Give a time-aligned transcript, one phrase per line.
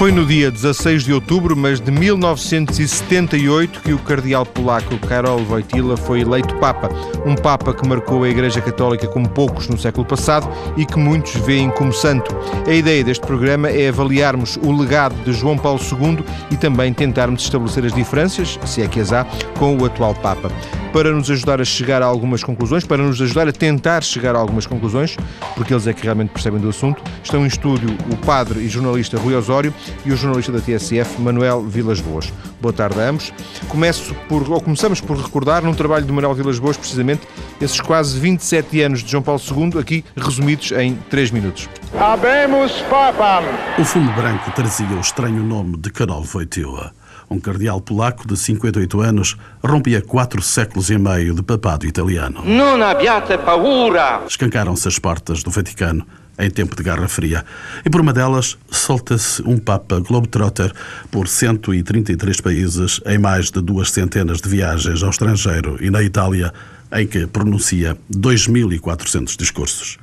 [0.00, 5.94] Foi no dia 16 de outubro, mas de 1978, que o cardeal polaco Karol Wojtyla
[5.94, 6.88] foi eleito Papa.
[7.26, 11.34] Um Papa que marcou a Igreja Católica como poucos no século passado e que muitos
[11.34, 12.34] veem como santo.
[12.66, 17.42] A ideia deste programa é avaliarmos o legado de João Paulo II e também tentarmos
[17.42, 19.26] estabelecer as diferenças, se é que as há,
[19.58, 20.50] com o atual Papa
[20.92, 24.38] para nos ajudar a chegar a algumas conclusões, para nos ajudar a tentar chegar a
[24.38, 25.16] algumas conclusões,
[25.54, 27.02] porque eles é que realmente percebem do assunto.
[27.22, 29.72] Estão em estúdio o padre e jornalista Rui Osório
[30.04, 32.32] e o jornalista da TSF, Manuel Vilas Boas.
[32.60, 33.32] Boa tarde a ambos.
[33.68, 37.26] Começo por, ou começamos por recordar, num trabalho de Manuel Vilas Boas, precisamente,
[37.60, 41.68] esses quase 27 anos de João Paulo II, aqui resumidos em 3 minutos.
[41.98, 43.44] Habemus Papam!
[43.78, 46.92] O fundo branco trazia o estranho nome de Karol Wojtyła
[47.30, 52.42] um cardeal polaco de 58 anos, rompia quatro séculos e meio de papado italiano.
[52.44, 54.22] Não abbiate paura!
[54.26, 56.04] Escancaram-se as portas do Vaticano
[56.36, 57.44] em tempo de Guerra Fria.
[57.84, 60.72] E por uma delas, solta-se um Papa Globetrotter
[61.10, 66.52] por 133 países, em mais de duas centenas de viagens ao estrangeiro e na Itália,
[66.92, 69.98] em que pronuncia 2.400 discursos.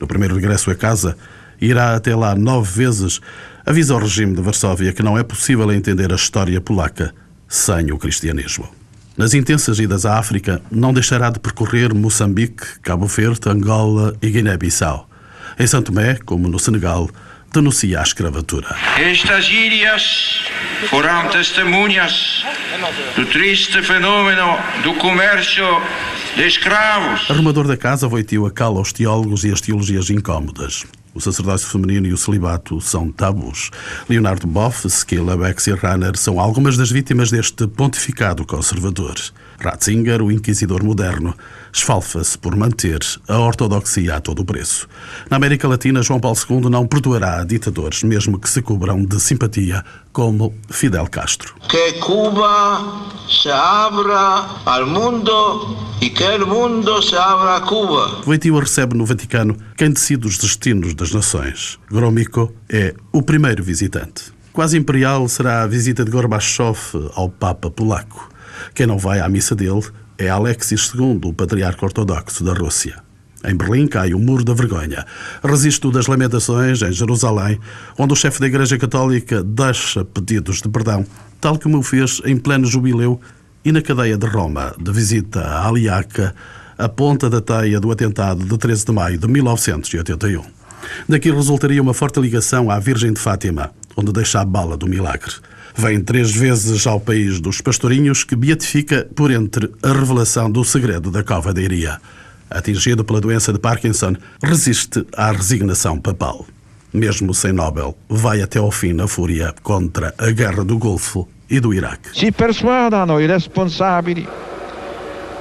[0.00, 1.16] No primeiro regresso a casa,
[1.60, 3.20] irá até lá nove vezes
[3.66, 7.14] avisa ao regime de Varsóvia que não é possível entender a história polaca
[7.48, 8.68] sem o cristianismo.
[9.16, 15.08] Nas intensas idas à África, não deixará de percorrer Moçambique, Cabo Verde, Angola e Guiné-Bissau.
[15.58, 17.08] Em Santo Tomé, como no Senegal,
[17.52, 18.74] denuncia a escravatura.
[18.98, 20.42] Estas ilhas
[20.90, 22.44] foram testemunhas
[23.14, 25.64] do triste fenômeno do comércio
[26.34, 27.30] de escravos.
[27.30, 30.84] Arrumador da casa, Voitio acala os teólogos e as teologias incómodas.
[31.14, 33.70] O sacerdócio feminino e o celibato são tabus.
[34.08, 39.14] Leonardo Boff, Skilla, Bex e Runner são algumas das vítimas deste pontificado conservador.
[39.58, 41.34] Ratzinger, o inquisidor moderno,
[41.72, 44.88] esfalfa-se por manter a ortodoxia a todo o preço.
[45.30, 49.84] Na América Latina, João Paulo II não perdoará ditadores, mesmo que se cobram de simpatia,
[50.12, 51.54] como Fidel Castro.
[51.68, 58.22] Que Cuba se abra ao mundo e que o mundo se abra a Cuba.
[58.24, 61.78] Voitila recebe no Vaticano quem decide os destinos das nações.
[61.90, 64.32] Gromyko é o primeiro visitante.
[64.52, 66.78] Quase imperial será a visita de Gorbachev
[67.16, 68.30] ao Papa polaco.
[68.74, 69.82] Quem não vai à missa dele
[70.18, 73.02] é Alexis II, o patriarca ortodoxo da Rússia.
[73.44, 75.04] Em Berlim cai o Muro da Vergonha.
[75.44, 77.60] Resisto das Lamentações, em Jerusalém,
[77.98, 81.04] onde o chefe da Igreja Católica deixa pedidos de perdão,
[81.40, 83.20] tal como o fez em pleno jubileu
[83.62, 86.34] e na cadeia de Roma, de visita a Aliaca,
[86.78, 90.42] a ponta da teia do atentado de 13 de maio de 1981.
[91.08, 95.34] Daqui resultaria uma forte ligação à Virgem de Fátima, onde deixa a bala do milagre.
[95.76, 101.10] Vem três vezes ao país dos pastorinhos que beatifica por entre a revelação do segredo
[101.10, 102.00] da cova Iria.
[102.48, 106.46] Atingido pela doença de Parkinson, resiste à resignação papal.
[106.92, 111.58] Mesmo sem Nobel, vai até ao fim na fúria contra a guerra do Golfo e
[111.58, 112.10] do Iraque.
[112.14, 114.26] Si persuadano i responsabili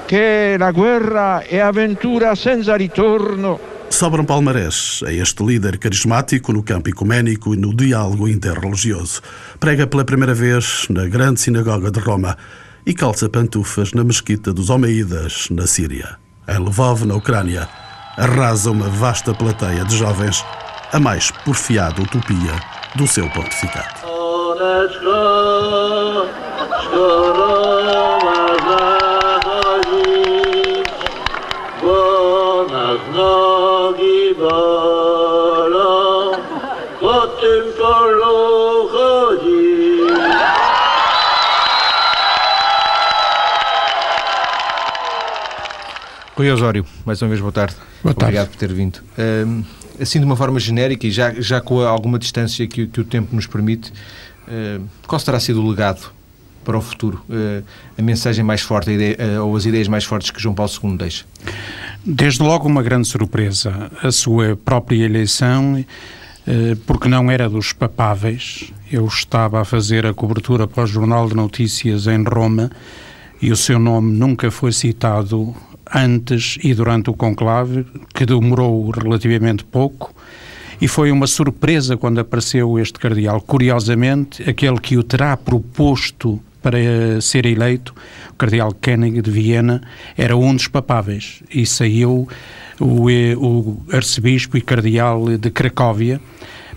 [0.07, 6.89] che la guerra è avventura senza ritorno sobram palmarés a este líder carismático no campo
[6.89, 9.21] ecuménico e no diálogo interreligioso.
[9.59, 12.35] Prega pela primeira vez na grande sinagoga de Roma
[12.85, 16.17] e calça pantufas na mesquita dos Omeídas, na Síria.
[16.47, 17.69] Em Lvov, na Ucrânia,
[18.17, 20.43] arrasa uma vasta plateia de jovens,
[20.91, 22.59] a mais porfiada utopia
[22.95, 24.03] do seu pontificado.
[46.43, 47.75] Rui Osório, mais uma vez boa tarde.
[48.01, 48.23] Boa tarde.
[48.25, 48.99] Obrigado por ter vindo.
[49.17, 49.63] Um,
[50.01, 53.33] assim, de uma forma genérica e já, já com alguma distância que, que o tempo
[53.33, 53.93] nos permite,
[54.47, 56.11] uh, qual terá sido o legado
[56.65, 57.23] para o futuro?
[57.29, 57.63] Uh,
[57.97, 60.69] a mensagem mais forte a ideia, uh, ou as ideias mais fortes que João Paulo
[60.83, 61.23] II deixa?
[62.05, 63.89] Desde logo uma grande surpresa.
[64.01, 65.85] A sua própria eleição,
[66.85, 68.73] porque não era dos papáveis.
[68.91, 72.69] Eu estava a fazer a cobertura para o Jornal de Notícias em Roma
[73.41, 75.55] e o seu nome nunca foi citado
[75.93, 80.13] antes e durante o conclave, que demorou relativamente pouco,
[80.81, 83.39] e foi uma surpresa quando apareceu este cardeal.
[83.41, 86.79] Curiosamente, aquele que o terá proposto para
[87.21, 87.93] ser eleito,
[88.31, 89.81] o cardeal Koenig de Viena,
[90.17, 92.27] era um dos papáveis e saiu
[92.79, 93.07] o,
[93.37, 96.19] o arcebispo e cardeal de Cracóvia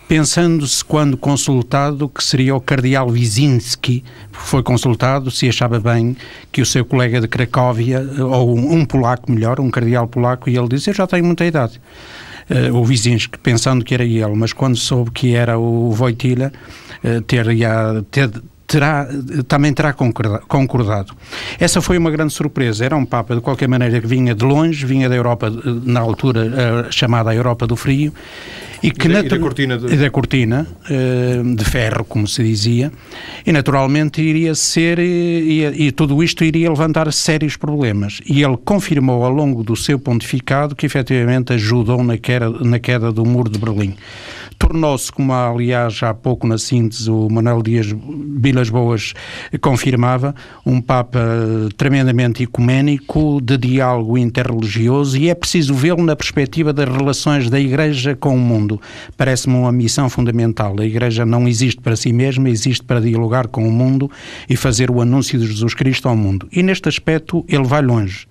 [0.09, 6.17] pensando-se, quando consultado, que seria o cardeal Wisinski, foi consultado se achava bem
[6.53, 10.69] que o seu colega de Cracóvia, ou um, polaco melhor, um cardeal polaco, e ele
[10.69, 11.81] disse: Eu já tenho muita idade.
[12.49, 16.53] Uh, o Wisinski, pensando que era ele, mas quando soube que era o Wojtyla,
[17.03, 18.31] uh, teria, ter,
[18.67, 19.09] terá,
[19.47, 21.15] também terá concordado.
[21.59, 22.85] Essa foi uma grande surpresa.
[22.85, 25.51] Era um Papa, de qualquer maneira, que vinha de longe, vinha da Europa,
[25.85, 28.13] na altura chamada Europa do Frio,
[28.83, 29.97] e, que e, da, e da cortina, de...
[29.97, 30.67] da cortina
[31.57, 32.93] de ferro, como se dizia,
[33.45, 38.21] e naturalmente iria ser, e, e tudo isto iria levantar sérios problemas.
[38.27, 43.13] E ele confirmou ao longo do seu pontificado que efetivamente ajudou na queda, na queda
[43.13, 43.95] do muro de Berlim
[44.59, 49.15] tornou-se, como aliás há pouco na síntese o Manuel Dias Vilas Boas
[49.61, 51.21] confirmava, um Papa
[51.77, 58.15] tremendamente ecuménico, de diálogo interreligioso e é preciso vê-lo na perspectiva das relações da Igreja
[58.15, 58.81] com o mundo.
[59.17, 60.75] Parece-me uma missão fundamental.
[60.79, 64.11] A Igreja não existe para si mesma, existe para dialogar com o mundo
[64.49, 66.49] e fazer o anúncio de Jesus Cristo ao mundo.
[66.53, 68.27] E neste aspecto ele vai longe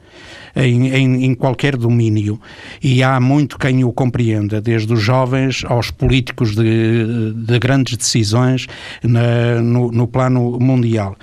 [0.56, 2.40] em, em, em, qualquer domínio
[2.82, 8.68] e há muito quem o compreenda, desde os jovens aos políticos de, de grandes decisões
[9.04, 11.16] na, no, no plano mundial.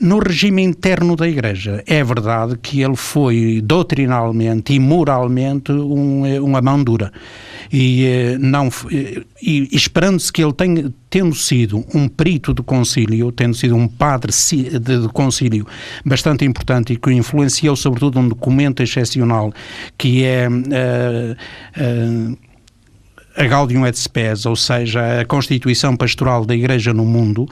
[0.00, 6.60] No regime interno da Igreja, é verdade que ele foi doutrinalmente e moralmente um, uma
[6.60, 7.12] mão dura
[7.76, 8.68] e eh, não
[9.42, 14.30] e, esperando-se que ele tenha tendo sido um perito de concílio, tendo sido um padre
[14.30, 15.66] de concílio
[16.04, 19.52] bastante importante e que influenciou sobretudo um documento excepcional
[19.98, 22.38] que é uh, uh,
[23.36, 27.46] a Gaudium et Spes, ou seja, a Constituição Pastoral da Igreja no Mundo,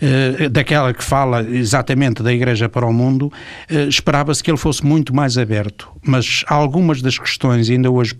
[0.00, 3.30] eh, daquela que fala exatamente da Igreja para o mundo,
[3.68, 5.88] eh, esperava-se que ele fosse muito mais aberto.
[6.02, 8.14] Mas algumas das questões, ainda hoje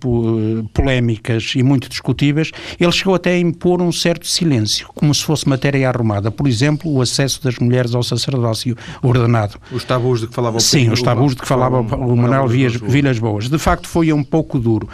[0.75, 5.49] polémicas e muito discutíveis, ele chegou até a impor um certo silêncio, como se fosse
[5.49, 6.31] matéria arrumada.
[6.31, 9.59] Por exemplo, o acesso das mulheres ao sacerdócio ordenado.
[9.71, 13.19] Os tabus de que falava o Sim, os tabus de que falava o Manuel Vilas
[13.19, 13.49] Boas.
[13.49, 14.89] De facto, foi um pouco duro.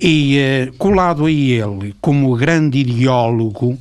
[0.00, 3.76] E eh, colado a ele, ele como grande ideólogo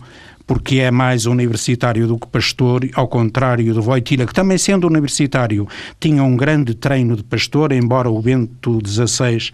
[0.48, 5.68] porque é mais universitário do que pastor, ao contrário do Wojtyla, que também sendo universitário
[6.00, 9.52] tinha um grande treino de pastor, embora o Bento XVI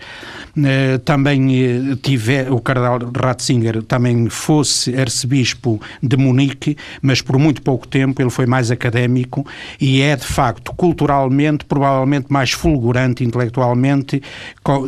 [0.63, 7.63] eh, também eh, tive, o cardeal Ratzinger também fosse arcebispo de Munique, mas por muito
[7.63, 9.45] pouco tempo ele foi mais académico
[9.81, 14.21] e é de facto culturalmente, provavelmente mais fulgurante intelectualmente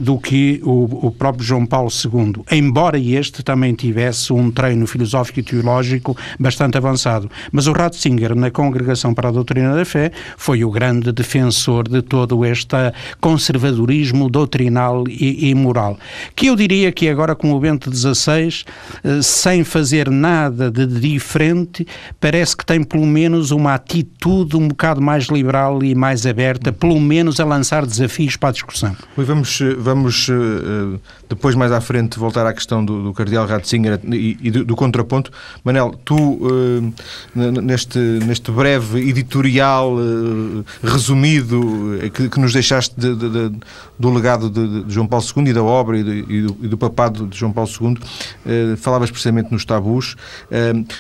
[0.02, 5.40] do que o, o próprio João Paulo II, embora este também tivesse um treino filosófico
[5.40, 5.95] e teológico
[6.40, 7.30] bastante avançado.
[7.52, 12.02] Mas o Ratzinger, na Congregação para a Doutrina da Fé, foi o grande defensor de
[12.02, 12.76] todo este
[13.20, 15.98] conservadorismo doutrinal e, e moral.
[16.36, 18.64] Que eu diria que agora, com o Bento XVI,
[19.04, 21.88] eh, sem fazer nada de diferente,
[22.20, 27.00] parece que tem pelo menos uma atitude um bocado mais liberal e mais aberta, pelo
[27.00, 28.96] menos a lançar desafios para a discussão.
[29.18, 31.00] Vamos, eh, vamos eh,
[31.30, 34.76] depois, mais à frente, voltar à questão do, do Cardeal Ratzinger e, e do, do
[34.76, 35.32] contraponto.
[35.64, 36.94] Manel, tu, uh,
[37.36, 43.58] neste, neste breve editorial uh, resumido eh, que, que, nos deixaste de, de, de,
[43.98, 47.38] do legado de, João Paulo II e da obra e, do, e do, papado de
[47.38, 50.16] João Paulo II, uh, falavas precisamente nos tabus,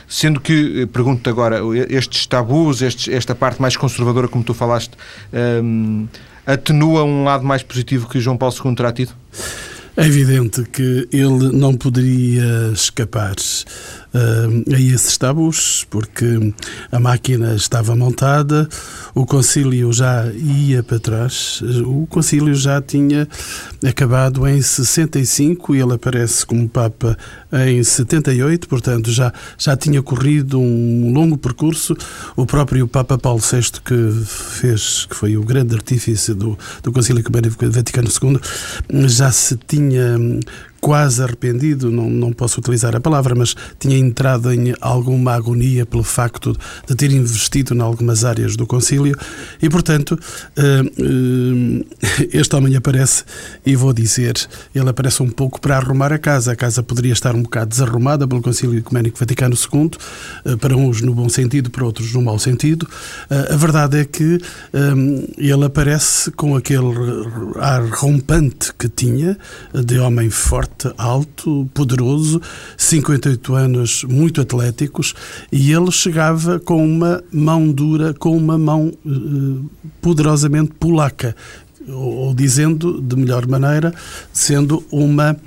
[0.08, 1.60] sendo que, pergunto-te agora,
[1.90, 4.92] estes tabus, estes, esta parte mais conservadora, como tu falaste,
[6.46, 9.14] atenua um lado mais positivo que João Paulo II terá tido?
[9.98, 13.36] É evidente que ele não poderia escapar
[14.16, 16.54] uh, a esses tabus, porque
[16.92, 18.68] a máquina estava montada,
[19.14, 23.28] o concílio já ia para trás, o concílio já tinha
[23.86, 27.18] acabado em 65 e ele aparece como Papa
[27.52, 31.96] em 78, portanto já, já tinha corrido um longo percurso.
[32.36, 37.24] O próprio Papa Paulo VI, que fez, que foi o grande artífice do, do Concílio
[37.72, 38.40] Vaticano II,
[39.08, 40.18] já se tinha
[40.86, 46.04] quase arrependido, não, não posso utilizar a palavra, mas tinha entrado em alguma agonia pelo
[46.04, 46.56] facto
[46.88, 49.18] de ter investido em algumas áreas do concílio
[49.60, 50.16] e, portanto,
[50.56, 53.24] eh, eh, este homem aparece
[53.66, 54.36] e vou dizer,
[54.76, 56.52] ele aparece um pouco para arrumar a casa.
[56.52, 59.90] A casa poderia estar um bocado desarrumada pelo Concílio Ecuménico Vaticano II,
[60.46, 62.88] eh, para uns no bom sentido, para outros no mau sentido.
[63.28, 64.40] A verdade é que
[65.36, 66.94] ele aparece com aquele
[67.60, 69.36] ar rompante que tinha,
[69.74, 72.42] de homem forte forte, alto, poderoso,
[72.78, 75.14] 58 anos, muito atléticos,
[75.52, 79.70] e ele chegava com uma mão dura, com uma mão uh,
[80.02, 81.36] poderosamente polaca
[81.88, 83.94] ou, ou dizendo de melhor maneira,
[84.34, 85.38] sendo uma,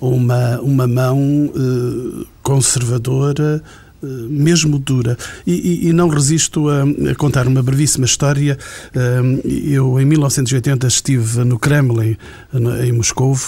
[0.00, 5.16] uma, uma mão eh, conservadora, eh, mesmo dura.
[5.46, 8.58] E, e, e não resisto a, a, contar uma brevíssima história.
[8.94, 12.16] Eh, eu, em 1980, estive no Kremlin,
[12.84, 13.38] em Moscou,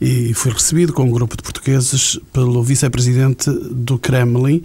[0.00, 4.62] e fui recebido com um grupo de portugueses pelo vice-presidente do Kremlin,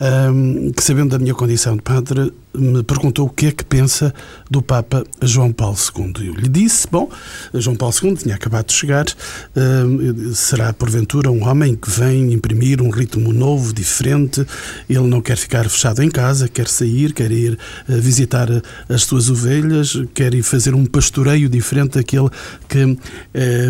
[0.00, 4.14] eh, que, sabendo da minha condição de padre, me perguntou o que é que pensa
[4.50, 6.26] do Papa João Paulo II.
[6.26, 7.10] Eu lhe disse, bom,
[7.52, 12.80] João Paulo II tinha acabado de chegar, uh, será porventura um homem que vem imprimir
[12.80, 14.46] um ritmo novo, diferente,
[14.88, 17.58] ele não quer ficar fechado em casa, quer sair, quer ir
[17.88, 18.48] uh, visitar
[18.88, 22.28] as suas ovelhas, quer ir fazer um pastoreio diferente daquele
[22.68, 22.98] que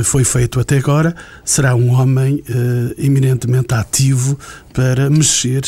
[0.05, 1.15] foi feito até agora,
[1.45, 2.43] será um homem
[2.99, 4.39] eminentemente ativo
[4.73, 5.63] para mexer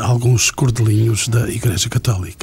[0.00, 2.35] alguns cordelinhos da Igreja Católica.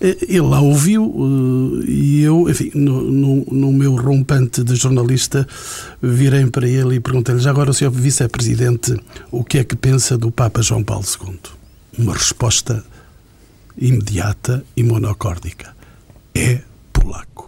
[0.00, 5.46] Ele lá ouviu eh, e eu, enfim, no, no, no meu rompante de jornalista,
[6.02, 8.96] virei para ele e perguntei-lhe: já agora, o senhor vice-presidente,
[9.30, 11.38] o que é que pensa do Papa João Paulo II?
[11.98, 12.84] Uma resposta
[13.78, 15.74] imediata e monocórdica:
[16.34, 16.60] é
[16.92, 17.43] polaco.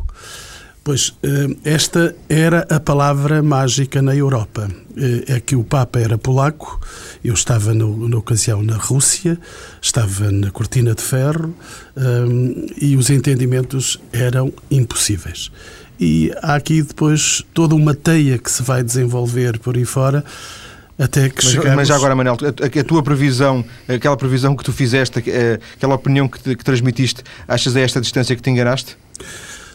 [0.86, 4.68] Pois, eh, esta era a palavra mágica na Europa.
[5.26, 6.80] É que o Papa era polaco,
[7.24, 9.36] eu estava no, na ocasião na Rússia,
[9.82, 11.52] estava na Cortina de Ferro
[11.96, 15.50] um, e os entendimentos eram impossíveis.
[15.98, 20.24] E há aqui depois toda uma teia que se vai desenvolver por aí fora
[20.96, 21.74] até que mas, chegamos...
[21.74, 25.18] mas agora, Manel, a, a, tua previsão, aquela previsão que tu fizeste,
[25.74, 28.96] aquela opinião que, te, que transmitiste, achas a esta distância que te enganaste?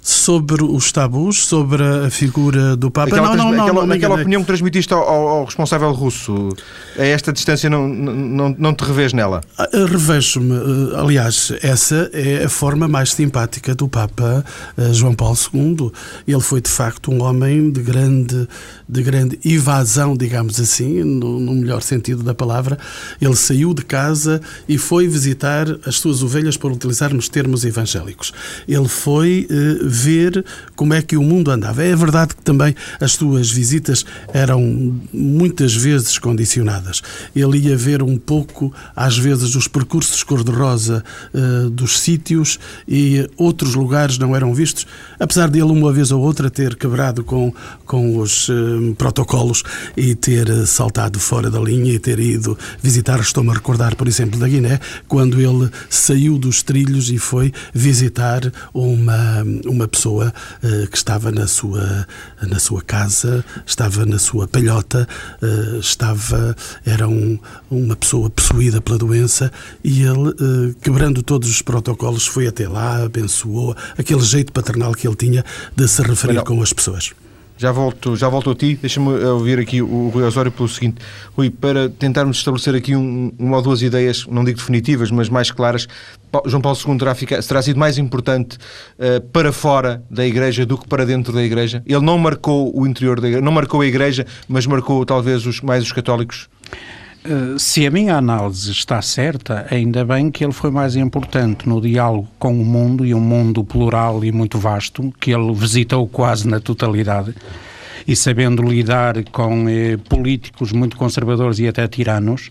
[0.01, 3.09] Sobre os tabus, sobre a figura do Papa.
[3.09, 6.49] Aquela, não, não, não, aquela, não, aquela opinião que transmitiste ao, ao, responsável russo,
[6.97, 9.41] a esta distância não, não, não te revês nela?
[9.57, 10.55] Ah, revejo-me.
[10.55, 14.43] Eh, aliás, essa é a forma mais simpática do Papa
[14.77, 15.91] eh, João Paulo II.
[16.27, 18.47] Ele foi, de facto, um homem de grande,
[18.89, 22.77] de grande evasão, digamos assim, no, no melhor sentido da palavra.
[23.21, 28.33] Ele saiu de casa e foi visitar as suas ovelhas, por utilizarmos termos evangélicos.
[28.67, 30.43] Ele foi eh, ver
[30.75, 31.83] como é que o mundo andava.
[31.83, 37.01] É verdade que também as suas visitas eram muitas vezes condicionadas.
[37.35, 43.75] Ele ia ver um pouco, às vezes, os percursos cor-de-rosa uh, dos sítios e outros
[43.75, 44.87] lugares não eram vistos,
[45.19, 47.53] apesar de ele, uma vez ou outra, ter quebrado com,
[47.85, 49.63] com os uh, protocolos
[49.97, 53.19] e ter saltado fora da linha e ter ido visitar.
[53.19, 58.51] Estou-me a recordar, por exemplo, da Guiné, quando ele saiu dos trilhos e foi visitar
[58.73, 60.33] uma, uma uma pessoa
[60.63, 62.07] uh, que estava na sua,
[62.41, 65.07] na sua casa, estava na sua palhota,
[65.41, 69.51] uh, estava, era um, uma pessoa possuída pela doença
[69.83, 75.07] e ele, uh, quebrando todos os protocolos, foi até lá, abençoou, aquele jeito paternal que
[75.07, 75.43] ele tinha
[75.75, 77.11] de se referir com as pessoas.
[77.61, 78.75] Já volto, já volto a ti.
[78.75, 80.95] Deixa-me ouvir aqui o Rui Osório pelo seguinte.
[81.37, 85.51] Rui, para tentarmos estabelecer aqui um, uma ou duas ideias, não digo definitivas, mas mais
[85.51, 85.87] claras,
[86.47, 88.57] João Paulo II terá, terá sido mais importante
[88.97, 91.83] uh, para fora da Igreja do que para dentro da Igreja?
[91.85, 95.61] Ele não marcou o interior da Igreja, não marcou a Igreja, mas marcou talvez os,
[95.61, 96.49] mais os católicos?
[97.23, 101.79] Eh, se a minha análise está certa, ainda bem que ele foi mais importante no
[101.79, 106.47] diálogo com o mundo, e um mundo plural e muito vasto, que ele visitou quase
[106.47, 107.35] na totalidade,
[108.07, 112.49] e sabendo lidar com eh, políticos muito conservadores e até tiranos,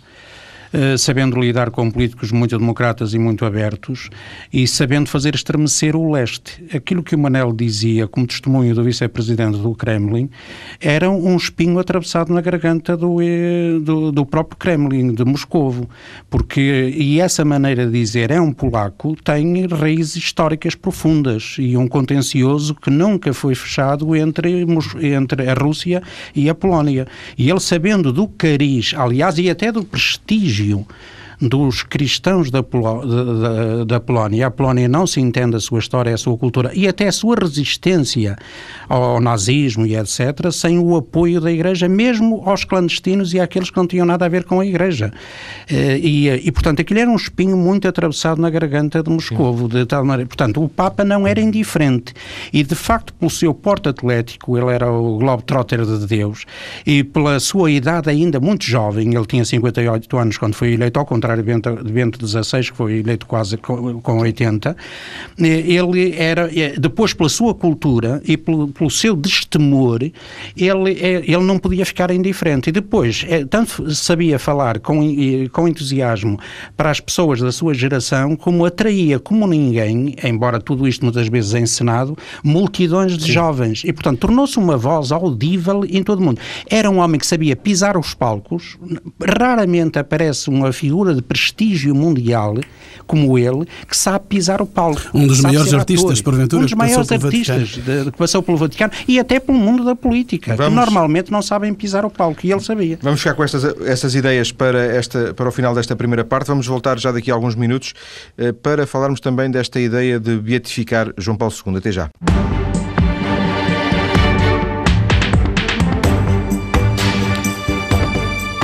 [0.72, 4.08] eh, sabendo lidar com políticos muito democratas e muito abertos
[4.52, 6.64] e sabendo fazer estremecer o leste.
[6.72, 10.30] Aquilo que o Manel dizia como testemunho do vice-presidente do Kremlin
[10.80, 15.90] era um espinho atravessado na garganta do, eh, do, do próprio Kremlin, de Moscovo,
[16.30, 21.88] porque, e essa maneira de dizer é um polaco, tem raízes históricas profundas e um
[21.88, 24.64] contencioso que nunca foi fechado entre,
[25.02, 26.00] entre a Rússia
[26.32, 27.08] e a Polónia.
[27.36, 30.86] E ele sabendo do cariz, aliás, e até do prestígio prestígio
[31.40, 34.47] dos cristãos da, Polo, da, da, Polónia.
[34.47, 37.37] A Polónia não se entende a sua história, a sua cultura e até a sua
[37.37, 38.37] resistência
[38.88, 43.76] ao nazismo e etc., sem o apoio da Igreja, mesmo aos clandestinos e àqueles que
[43.76, 45.12] não tinham nada a ver com a Igreja.
[45.70, 49.87] Eh, e, e portanto, aquilo era um espinho muito atravessado na garganta de Moscovo, de
[49.87, 50.28] tal maneira.
[50.28, 52.12] Portanto, o Papa não era indiferente.
[52.52, 56.44] E, de facto, pelo seu porte atlético, ele era o Globetrotter de Deus,
[56.87, 61.06] e pela sua idade ainda muito jovem, ele tinha 58 anos quando foi eleito, ao
[61.06, 64.76] contrário contrário de Bento, de Bento XVI, que foi eleito quase com, com 80,
[65.38, 70.00] ele era, depois pela sua cultura e pelo, pelo seu destemor,
[70.56, 72.70] ele, ele não podia ficar indiferente.
[72.70, 75.00] E depois, tanto sabia falar com,
[75.52, 76.38] com entusiasmo
[76.76, 81.54] para as pessoas da sua geração, como atraía como ninguém, embora tudo isto muitas vezes
[81.54, 83.32] encenado, multidões de Sim.
[83.32, 83.82] jovens.
[83.84, 86.40] E, portanto, tornou-se uma voz audível em todo o mundo.
[86.68, 88.78] Era um homem que sabia pisar os palcos,
[89.38, 92.56] raramente aparece uma figura de prestígio mundial
[93.06, 95.00] como ele, que sabe pisar o palco.
[95.12, 99.18] Um dos maiores artistas, porventura, um dos maiores artistas de, que passou pelo Vaticano e
[99.18, 100.72] até pelo mundo da política, Vamos...
[100.72, 102.98] que normalmente não sabem pisar o palco, e ele sabia.
[103.02, 106.46] Vamos ficar com estas, estas ideias para, esta, para o final desta primeira parte.
[106.46, 107.94] Vamos voltar já daqui a alguns minutos
[108.38, 111.76] eh, para falarmos também desta ideia de beatificar João Paulo II.
[111.78, 112.10] Até já.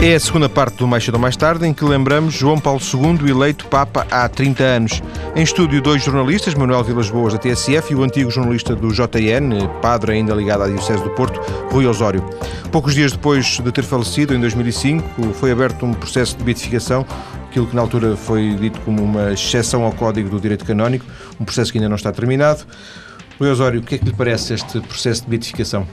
[0.06, 2.80] É a segunda parte do Mais Cedo ou Mais Tarde, em que lembramos João Paulo
[2.80, 5.02] II, eleito Papa há 30 anos.
[5.34, 9.66] Em estúdio, dois jornalistas, Manuel Vilas Boas, da TSF, e o antigo jornalista do JN,
[9.82, 11.40] padre ainda ligado à Diocese do Porto,
[11.72, 12.25] Rui Osório.
[12.70, 17.04] Poucos dias depois de ter falecido, em 2005, foi aberto um processo de beatificação,
[17.50, 21.04] aquilo que na altura foi dito como uma exceção ao Código do Direito Canónico,
[21.40, 22.64] um processo que ainda não está terminado.
[23.38, 25.87] Rui Osório, o que é que lhe parece este processo de beatificação?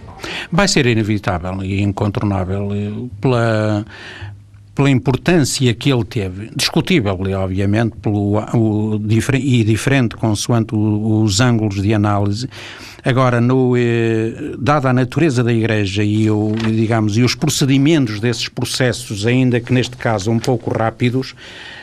[0.52, 3.86] Vai ser inevitável e incontornável eh, pela
[4.76, 9.00] pela importância que ele teve, discutível, obviamente, pelo, o,
[9.36, 12.50] e diferente consoante os ângulos de análise.
[13.06, 18.48] Agora, no, eh, dada a natureza da Igreja e, o, digamos, e os procedimentos desses
[18.48, 21.36] processos, ainda que neste caso um pouco rápidos,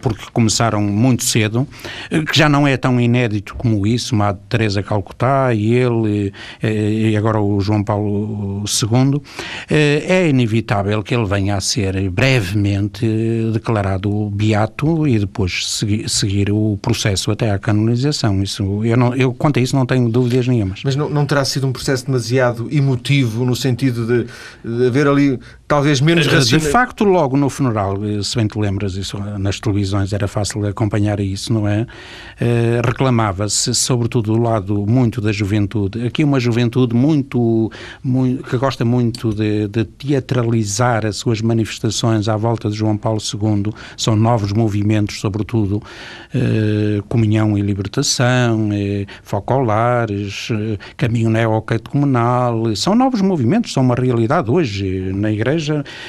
[0.00, 1.66] porque começaram muito cedo,
[2.10, 7.10] eh, que já não é tão inédito como isso, a Teresa Calcutá e ele, eh,
[7.10, 9.22] e agora o João Paulo II,
[9.68, 13.06] é inevitável que ele venha a ser brevemente
[13.52, 18.42] declarado beato e depois seguir o processo até à canonização.
[18.42, 20.80] Isso, eu, não, eu quanto a isso não tenho dúvidas nenhumas.
[20.84, 24.26] Mas não, não terá sido um processo demasiado emotivo no sentido de,
[24.64, 26.66] de haver ali talvez menos racional?
[26.66, 31.20] De facto, logo no funeral, se bem te lembras isso, nas televisões era fácil acompanhar
[31.20, 31.82] isso, não é?
[32.40, 36.06] Uh, Reclamava-se, sobretudo do lado muito da juventude.
[36.06, 37.70] Aqui uma juventude muito,
[38.02, 43.20] muito que gosta muito de, de, teatralizar as suas manifestações à volta de João Paulo
[43.20, 43.72] II.
[43.96, 52.74] São novos movimentos, sobretudo uh, comunhão e libertação, uh, focolares, uh, caminho neocatecumenal.
[52.74, 55.57] São novos movimentos, são uma realidade hoje na Igreja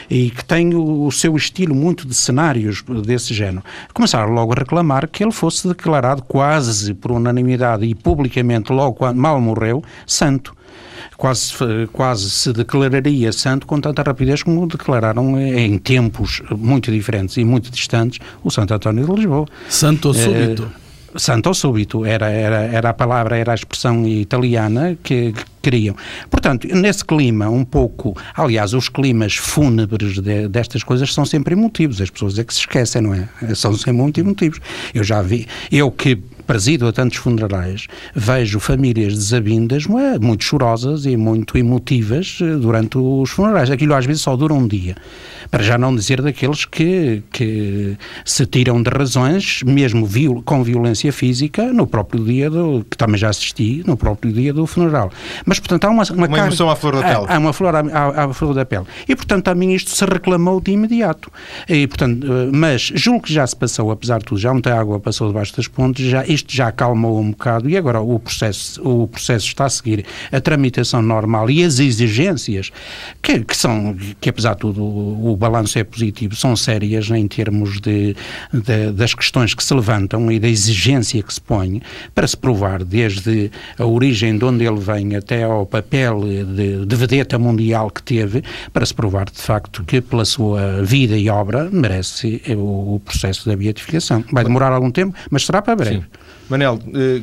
[0.10, 3.64] e que têm o, o seu estilo muito de cenários desse género.
[3.94, 9.18] Começaram logo a reclamar que ele fosse declarado quase por unanimidade e publicamente, logo quando
[9.18, 10.56] mal morreu, santo
[11.18, 11.54] quase,
[11.92, 17.70] quase se declararia santo com tanta rapidez como declararam em tempos muito diferentes e muito
[17.70, 19.46] distantes o Santo António de Lisboa.
[19.68, 20.72] Santo súbito.
[20.86, 25.96] É, santo súbito, era, era, era a palavra, era a expressão italiana que, que queriam.
[26.30, 32.02] Portanto, nesse clima um pouco, aliás, os climas fúnebres de, destas coisas são sempre emotivos,
[32.02, 33.28] as pessoas é que se esquecem, não é?
[33.56, 34.60] São sempre muito emotivos.
[34.94, 36.18] Eu já vi, eu que
[36.50, 37.86] presido a tantos funerais,
[38.16, 43.70] vejo famílias desavindas é, muito chorosas e muito emotivas eh, durante os funerais.
[43.70, 44.96] Aquilo às vezes só dura um dia.
[45.52, 51.14] Para já não dizer daqueles que, que se tiram de razões, mesmo viol, com violência
[51.14, 52.84] física, no próprio dia do.
[52.90, 55.12] que também já assisti, no próprio dia do funeral.
[55.46, 56.04] Mas, portanto, há uma.
[56.12, 57.26] Uma, uma emoção à flor da pele.
[57.28, 58.86] Há, há uma flor à, à, à, flor da pele.
[59.08, 61.32] E, portanto, a mim isto se reclamou de imediato.
[61.68, 65.00] E, portanto, eh, mas julgo que já se passou, apesar de tudo, já muita água
[65.00, 69.08] passou debaixo das pontes, já isto já acalmou um bocado e agora o processo, o
[69.08, 72.72] processo está a seguir a tramitação normal e as exigências
[73.22, 77.28] que, que são, que apesar de tudo o, o balanço é positivo, são sérias em
[77.28, 78.16] termos de,
[78.54, 81.82] de, das questões que se levantam e da exigência que se põe
[82.16, 86.96] para se provar desde a origem de onde ele vem até ao papel de, de
[86.96, 91.70] vedeta mundial que teve, para se provar de facto que pela sua vida e obra
[91.72, 94.24] merece o, o processo da beatificação.
[94.32, 96.02] Vai demorar algum tempo, mas será para breve.
[96.02, 96.29] Sim.
[96.50, 97.22] Manel, eh,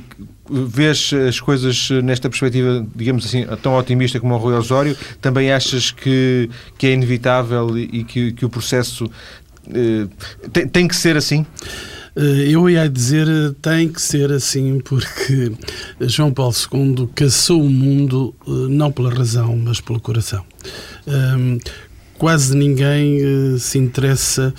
[0.48, 4.96] vês as coisas nesta perspectiva, digamos assim, tão otimista como o Rui Osório?
[5.20, 9.10] Também achas que, que é inevitável e que, que o processo
[9.68, 10.06] eh,
[10.52, 11.44] tem, tem que ser assim?
[12.14, 13.26] Eh, eu ia dizer
[13.60, 15.50] tem que ser assim porque
[16.02, 20.44] João Paulo II caçou o mundo não pela razão, mas pelo coração.
[22.16, 24.54] quase ninguém se interessa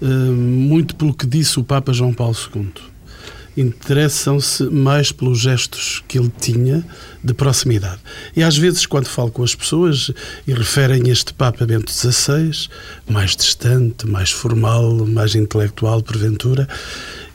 [0.00, 2.91] muito pelo que disse o Papa João Paulo II
[3.56, 6.84] interessam-se mais pelos gestos que ele tinha
[7.22, 8.00] de proximidade.
[8.34, 10.10] E às vezes, quando falo com as pessoas
[10.46, 12.68] e referem este Papa Bento XVI,
[13.08, 16.68] mais distante, mais formal, mais intelectual, porventura,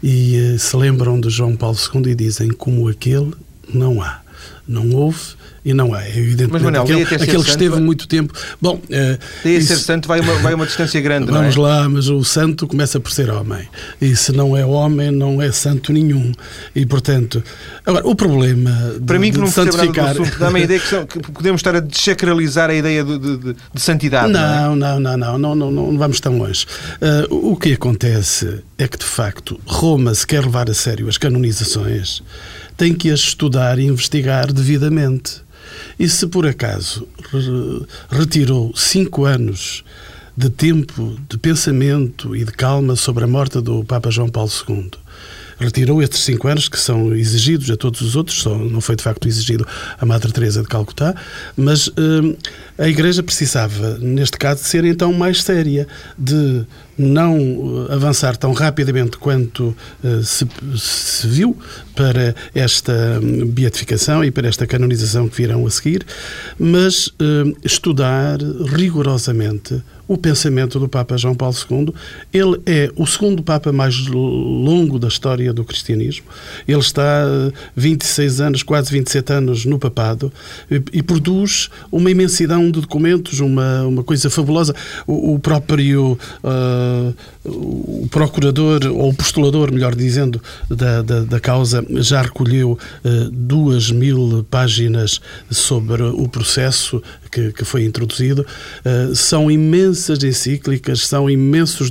[0.02, 3.34] e uh, se lembram de João Paulo II e dizem como aquele
[3.74, 4.22] não há.
[4.68, 5.37] Não houve
[5.68, 6.54] e não é, evidentemente.
[6.54, 8.34] Mas, Manuel, aquele, aquele que esteve muito tempo.
[8.62, 11.30] Bom, uh, isso, ser santo vai uma, vai uma distância grande.
[11.30, 11.60] Vamos é?
[11.60, 13.68] lá, mas o santo começa por ser homem.
[14.00, 16.32] E se não é homem, não é santo nenhum.
[16.74, 17.44] E portanto.
[17.86, 18.96] Agora, o problema.
[19.06, 20.16] Para de, mim, que não santificar...
[20.40, 23.56] dá-me a ideia que, são, que, podemos estar a desacralizar a ideia de, de, de,
[23.74, 24.32] de santidade.
[24.32, 25.00] Não, não, é?
[25.00, 26.66] não, não, não, não, não, vamos tão longe.
[27.30, 31.18] Uh, o que acontece é que, de facto, Roma, se quer levar a sério as
[31.18, 32.24] canonizações,
[32.78, 35.46] tem que as estudar e investigar devidamente.
[36.00, 37.08] E se por acaso
[38.10, 39.84] retirou cinco anos
[40.36, 44.92] de tempo de pensamento e de calma sobre a morte do Papa João Paulo II,
[45.60, 49.04] retirou estes cinco anos que são exigidos a todos os outros, só não foi de
[49.04, 49.68] facto exigido
[50.00, 51.16] a Madre Teresa de Calcutá,
[51.56, 52.36] mas hum,
[52.78, 56.64] a Igreja precisava, neste caso, ser então mais séria, de
[56.98, 61.56] não eh, avançar tão rapidamente quanto uh, se, se, viu
[61.96, 66.06] para esta hum, beatificação e para esta canonização que virão a seguir,
[66.60, 68.40] mas uh, estudar
[68.74, 71.94] rigorosamente o pensamento do Papa João Paulo II.
[72.34, 76.26] Ele é o segundo Papa mais longo da história do cristianismo.
[76.66, 77.26] Ele está
[77.76, 80.32] 26 anos, quase 27 anos no papado
[80.72, 84.74] e, e produz uma imensidão de documentos, uma, uma coisa fabulosa.
[85.06, 86.87] O, o próprio uh,
[87.46, 93.92] o procurador, ou o postulador, melhor dizendo, da, da, da causa já recolheu uh, duas
[93.92, 95.20] mil páginas
[95.50, 98.46] sobre o processo que, que foi introduzido.
[98.86, 101.90] Uh, são imensas encíclicas, são imensos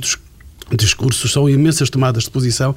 [0.75, 2.75] discursos, são imensas tomadas de posição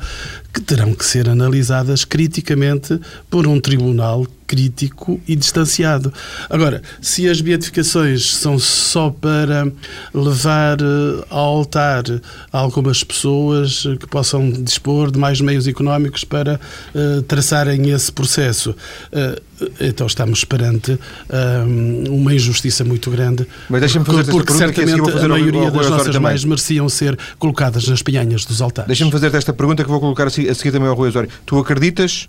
[0.52, 6.12] que terão que ser analisadas criticamente por um tribunal crítico e distanciado.
[6.48, 9.70] Agora, se as beatificações são só para
[10.12, 12.02] levar eh, ao altar
[12.50, 16.58] algumas pessoas que possam dispor de mais meios económicos para
[16.92, 19.40] uh, traçarem esse processo, uh,
[19.80, 23.46] então estamos perante uh, uma injustiça muito grande.
[23.68, 28.44] Mas deixa-me fazer porque certamente a maioria das nossas mães mereciam ser colocadas nas pinhanhas
[28.44, 28.88] dos altares.
[28.88, 31.30] Deixa-me fazer esta pergunta que vou colocar a seguir também ao Rui Osório.
[31.46, 32.28] Tu acreditas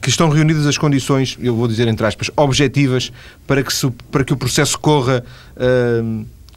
[0.00, 3.12] que estão reunidas as condições, eu vou dizer entre aspas, objetivas
[3.46, 5.24] para que, se, para que o processo corra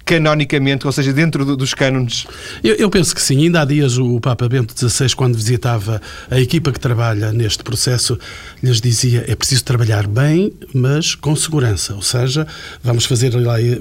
[0.07, 2.25] canonicamente, ou seja, dentro do, dos cânones?
[2.63, 3.43] Eu, eu, penso que sim.
[3.43, 8.17] Ainda há dias o Papa Bento XVI, quando visitava a equipa que trabalha neste processo,
[8.63, 11.93] lhes dizia é preciso trabalhar bem, mas com segurança.
[11.93, 12.47] Ou seja,
[12.81, 13.31] vamos fazer,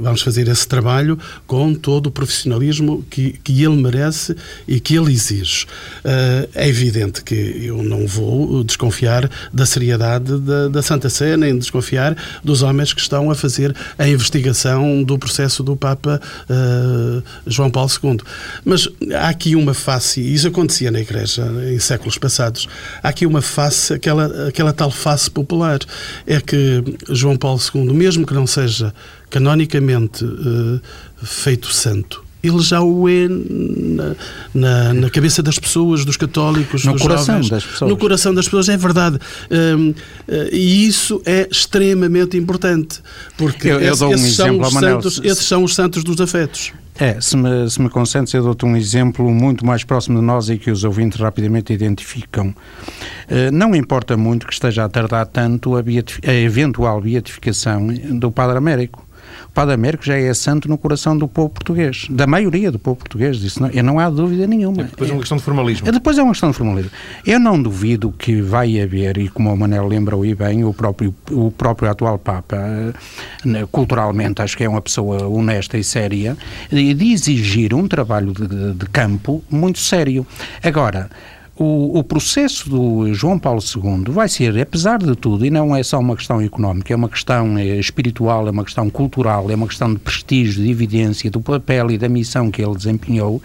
[0.01, 4.35] vamos fazer esse trabalho com todo o profissionalismo que, que ele merece
[4.67, 5.65] e que ele exige.
[6.05, 11.57] Uh, é evidente que eu não vou desconfiar da seriedade da, da Santa Sé, nem
[11.57, 17.71] desconfiar dos homens que estão a fazer a investigação do processo do Papa uh, João
[17.71, 18.19] Paulo II.
[18.65, 22.69] Mas há aqui uma face, e isso acontecia na Igreja em séculos passados,
[23.03, 25.79] há aqui uma face, aquela, aquela tal face popular,
[26.27, 28.93] é que João Paulo II, mesmo que não seja
[29.31, 30.81] canonicamente uh,
[31.23, 34.15] feito santo, ele já o é na,
[34.55, 37.91] na, na, cabeça das pessoas, dos católicos, no dos coração jovens, das pessoas.
[37.91, 39.19] No coração das pessoas, é verdade.
[39.51, 39.95] Um,
[40.29, 43.01] eh, e isso é extremamente importante,
[43.37, 46.73] porque eu, eu esses, um esses, são Manel, santos, esses são os santos dos afetos.
[46.99, 50.49] É, se me, se me consentes, eu dou-te um exemplo muito mais próximo de nós
[50.49, 52.49] e que os ouvintes rapidamente identificam.
[52.49, 58.57] Uh, não importa muito que esteja a tardar tanto a, a eventual beatificação do Padre
[58.57, 59.06] Américo.
[59.55, 63.43] Padre Américo já é santo no coração do povo português, da maioria do povo português,
[63.43, 64.83] isso não, não há dúvida nenhuma.
[64.83, 65.89] É depois é uma questão de formalismo.
[65.89, 66.91] É, depois é uma questão de formalismo.
[67.27, 71.15] Eu não duvido que vai haver, e como o Manel lembrou aí bem, o próprio,
[71.31, 76.37] o próprio atual Papa, eh, culturalmente, acho que é uma pessoa honesta e séria,
[76.71, 80.27] de exigir um trabalho de, de campo muito sério.
[80.63, 81.11] Agora,
[81.59, 85.83] o, o, processo do João Paulo II vai ser, apesar de tudo, e não é
[85.83, 89.67] só uma questão económica, é uma questão é, espiritual, é uma questão cultural, é uma
[89.67, 93.43] questão de prestígio, de evidência, do papel e da missão que ele desempenhou.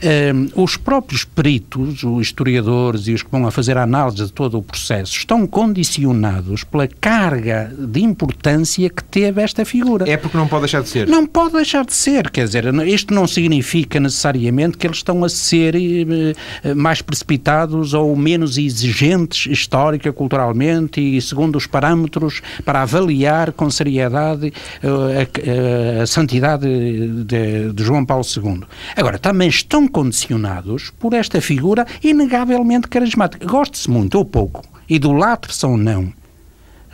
[0.00, 4.32] Eh, os próprios peritos, os historiadores e os que vão a fazer a análise de
[4.32, 10.08] todo o processo estão condicionados pela carga de importância que teve esta figura.
[10.08, 11.08] É porque não pode deixar de ser.
[11.08, 15.28] Não pode deixar de ser, quer dizer, isto não significa necessariamente que eles estão a
[15.28, 22.82] ser eh, mais precipitados limitados ou menos exigentes histórica, culturalmente e segundo os parâmetros para
[22.82, 24.52] avaliar com seriedade
[24.84, 26.66] uh, a, a, a, santidade
[27.24, 28.62] de, de João Paulo II.
[28.94, 33.46] Agora, também estão condicionados por esta figura inegavelmente carismática.
[33.46, 36.12] Goste-se muito ou pouco, idolatre-se ou não,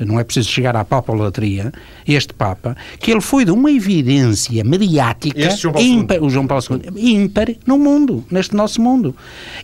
[0.05, 1.73] não é preciso chegar à papolatria,
[2.07, 7.15] este Papa, que ele foi de uma evidência mediática João ímpar, o João Paulo II,
[7.15, 9.15] ímpar no mundo, neste nosso mundo.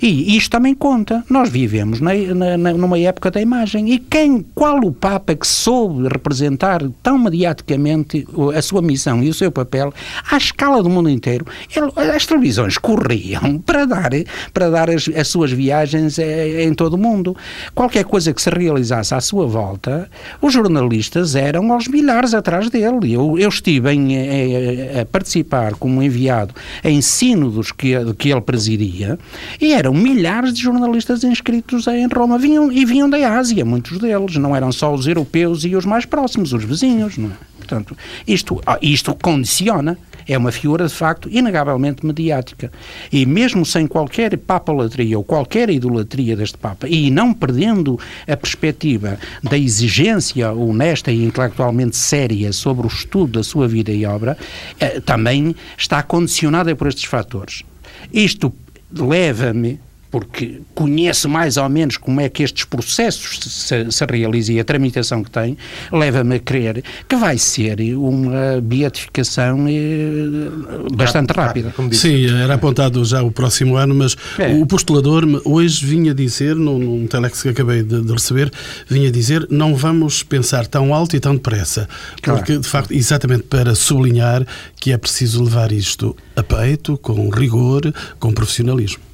[0.00, 1.24] E isto também conta.
[1.28, 2.12] Nós vivemos na,
[2.56, 3.92] na, numa época da imagem.
[3.92, 9.34] E quem, qual o Papa que soube representar tão mediaticamente a sua missão e o
[9.34, 9.92] seu papel
[10.30, 11.46] à escala do mundo inteiro?
[11.74, 14.10] Ele, as televisões corriam para dar,
[14.52, 17.36] para dar as, as suas viagens eh, em todo o mundo.
[17.74, 20.08] Qualquer coisa que se realizasse à sua volta
[20.40, 23.12] os jornalistas eram aos milhares atrás dele.
[23.12, 26.54] Eu, eu estive em, a, a, participar como enviado
[26.84, 29.18] em sínodos que, que ele presidia
[29.60, 34.36] e eram milhares de jornalistas inscritos em Roma vinham, e vinham da Ásia, muitos deles.
[34.36, 37.18] Não eram só os europeus e os mais próximos, os vizinhos.
[37.18, 37.51] Não é?
[37.72, 39.96] Portanto, isto, ah, isto condiciona.
[40.28, 42.70] É uma figura, de facto, inegavelmente mediática.
[43.10, 49.18] E mesmo sem qualquer papalatria ou qualquer idolatria deste Papa, e não perdendo a perspectiva
[49.42, 54.36] da exigência honesta e intelectualmente séria sobre o estudo da sua vida e obra,
[54.78, 57.64] eh, também está condicionada por estes fatores.
[58.12, 58.52] Isto
[58.92, 59.80] leva-me
[60.12, 64.64] porque conhece mais ou menos como é que estes processos se, se realizam e a
[64.64, 65.56] tramitação que tem,
[65.90, 71.72] leva-me a crer que vai ser uma beatificação eh, bastante rápida.
[71.92, 74.52] Sim, era apontado já o próximo ano, mas é.
[74.52, 78.52] o postulador hoje vinha dizer, num, num telex que acabei de, de, receber,
[78.86, 81.88] vinha dizer não vamos pensar tão alto e tão depressa,
[82.20, 82.40] claro.
[82.40, 84.46] porque de facto, exatamente para sublinhar
[84.78, 89.11] que é preciso levar isto a peito, com rigor, com profissionalismo.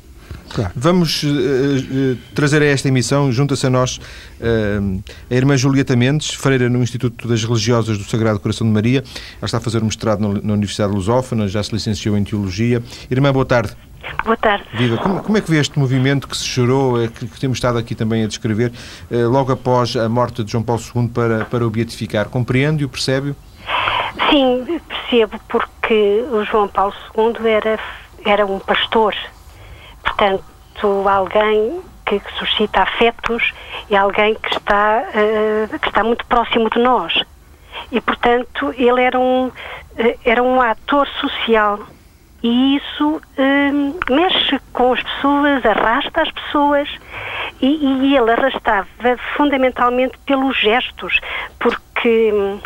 [0.54, 0.72] Claro.
[0.74, 3.98] Vamos uh, uh, trazer a esta emissão, junta-se a nós,
[4.40, 9.04] uh, a irmã Julieta Mendes, freira no Instituto das Religiosas do Sagrado Coração de Maria.
[9.38, 12.82] Ela está a fazer um mestrado na Universidade Lusófona, já se licenciou em Teologia.
[13.10, 13.72] Irmã, boa tarde.
[14.24, 14.64] Boa tarde.
[14.74, 14.96] Viva.
[14.98, 17.94] Como, como, é que vê este movimento que se chorou, que, que temos estado aqui
[17.94, 18.72] também a descrever,
[19.10, 22.28] logo após a morte de João Paulo II para, para o beatificar?
[22.28, 23.36] Compreende-o, percebe-o?
[24.30, 27.78] Sim, percebo, porque o João Paulo II era,
[28.24, 29.14] era um pastor
[30.18, 33.52] portanto, alguém que, suscita afetos
[33.88, 37.22] e alguém que está, uh, que está muito próximo de nós.
[37.92, 39.52] E, portanto, ele era um, uh,
[40.24, 41.78] era um ator social.
[42.42, 46.88] E isso uh, mexe com as pessoas, arrasta as pessoas.
[47.60, 51.20] E, e ele arrastava fundamentalmente pelos gestos,
[51.58, 52.60] porque hum,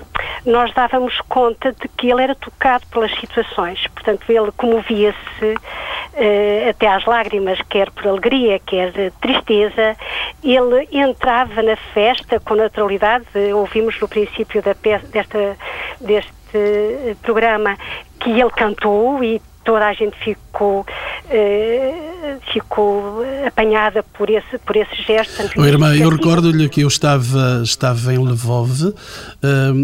[0.45, 3.87] nós dávamos conta de que ele era tocado pelas situações.
[3.89, 9.97] Portanto, ele comovia-se uh, até às lágrimas, quer por alegria, quer tristeza.
[10.43, 13.27] Ele entrava na festa com naturalidade.
[13.55, 14.75] Ouvimos no princípio da
[15.11, 15.57] desta,
[16.01, 17.77] deste programa
[18.21, 25.03] que ele cantou e toda a gente ficou uh, ficou apanhada por esse por esse
[25.03, 25.51] gesto.
[25.57, 28.95] Oh, irmã, eu recordo-lhe que eu estava estava em Lvov uh,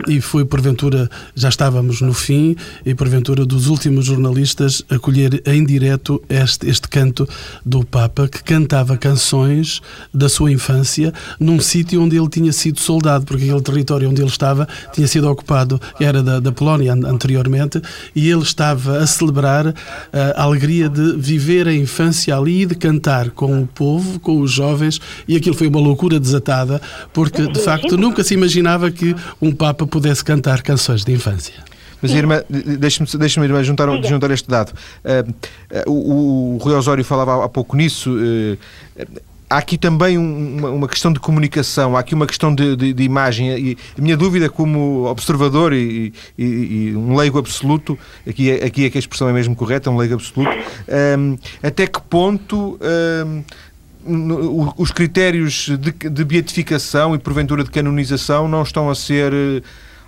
[0.08, 5.64] e foi porventura já estávamos no fim e porventura dos últimos jornalistas a colher em
[5.64, 7.28] direto este este canto
[7.64, 9.80] do Papa que cantava canções
[10.12, 14.30] da sua infância num sítio onde ele tinha sido soldado porque aquele território onde ele
[14.30, 17.80] estava tinha sido ocupado era da, da Polónia anteriormente
[18.14, 19.74] e ele estava a celebrar
[20.12, 24.50] a alegria de viver a infância ali e de cantar com o povo, com os
[24.50, 24.88] jovens,
[25.27, 26.81] e aquilo foi uma loucura desatada,
[27.12, 31.68] porque de facto nunca se imaginava que um Papa pudesse cantar canções de infância.
[32.01, 34.72] Mas, irmã, deixe-me deixe irmã, juntar, juntar este dado.
[35.05, 35.31] Uh,
[35.88, 38.11] uh, o, o Rui Osório falava há pouco nisso.
[38.12, 38.57] Uh,
[39.48, 43.03] há aqui também uma, uma, questão de comunicação, há aqui uma questão de, de, de
[43.03, 43.51] imagem.
[43.51, 47.98] E a minha dúvida, como observador e, e, e, um leigo absoluto,
[48.29, 50.51] aqui, é, aqui é que a expressão é mesmo correta, um leigo absoluto,
[51.18, 52.79] um, até que ponto.
[53.27, 53.42] Um,
[54.76, 59.62] os critérios de, de, beatificação e porventura de canonização não estão a ser eh,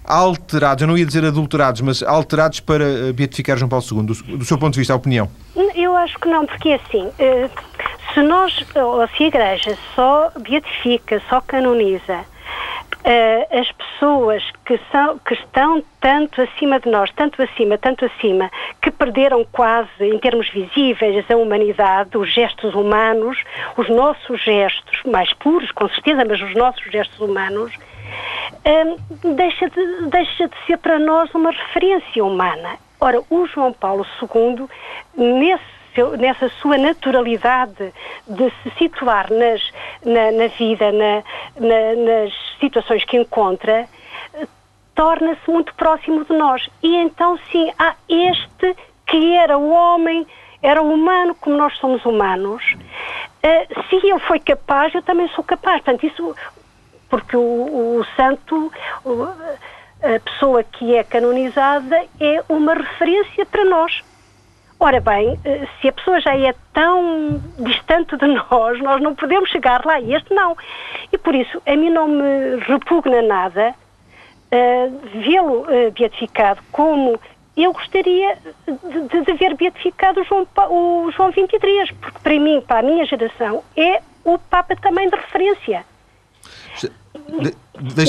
[0.04, 4.38] alterados, eu não ia dizer adulterados, mas alterados para eh, beatificar João Paulo II, do,
[4.38, 5.28] do seu ponto de vista, a opinião?
[5.74, 7.50] Eu acho que não, porque assim, uh,
[8.14, 12.24] se nós, ou se a Igreja só beatifica, só canoniza
[13.04, 18.50] uh, as pessoas que, são, que estão tanto acima de nós, tanto acima, tanto acima,
[18.80, 23.38] que perderam quase, em termos visíveis, a humanidade, os gestos humanos,
[23.76, 30.06] os nossos gestos, mais puros, com certeza, mas os nossos gestos humanos, uh, deixa, de,
[30.10, 32.78] deixa de ser para nós uma referência humana.
[33.00, 34.68] Ora, o João Paulo II,
[35.16, 37.92] nesse seu, nessa sua naturalidade
[38.26, 39.60] de se situar nas,
[40.04, 41.22] na, na vida, na,
[41.58, 43.86] na, nas situações que encontra,
[44.94, 46.68] torna-se muito próximo de nós.
[46.82, 48.74] E então, sim, há este
[49.06, 50.26] que era o homem,
[50.62, 52.62] era o humano como nós somos humanos.
[53.42, 55.82] Uh, se ele foi capaz, eu também sou capaz.
[55.82, 56.34] Portanto, isso,
[57.08, 58.72] porque o, o santo,
[59.04, 59.24] o,
[60.02, 64.02] a pessoa que é canonizada, é uma referência para nós.
[64.82, 69.50] Ora bem, eh, se a pessoa já é tão distante de nós, nós não podemos
[69.50, 70.56] chegar lá e este não.
[71.12, 77.20] E por isso, a mim não me repugna nada uh, vê-lo uh, beatificado como
[77.54, 82.78] eu gostaria de, de, ver beatificado o João, o João 23, porque para mim, para
[82.78, 85.84] a minha geração, é o Papa também de referência.
[87.30, 87.54] De,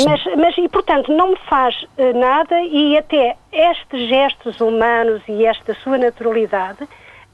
[0.06, 5.46] mas, mas, e portanto, não me faz uh, nada e até estes gestos humanos e
[5.46, 6.88] esta sua naturalidade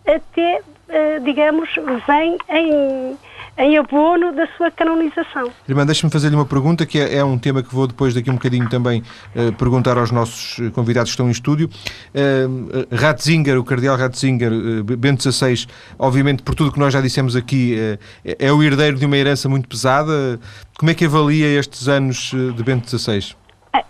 [0.05, 1.69] até, uh, digamos,
[2.07, 3.17] vem em
[3.57, 5.51] em abono da sua canonização.
[5.67, 8.35] Irmã, deixe-me fazer-lhe uma pergunta que é, é, um tema que vou depois daqui um
[8.35, 9.01] bocadinho também
[9.35, 11.69] uh, perguntar aos nossos eh, convidados que estão em estúdio.
[12.13, 15.65] Uh, Ratzinger, o cardeal Ratzinger, uh, Bento XVI,
[15.97, 19.49] obviamente por tudo que nós já dissemos aqui, uh, é o herdeiro de uma herança
[19.49, 20.39] muito pesada.
[20.77, 23.35] Como é que avalia estes anos de Bento XVI?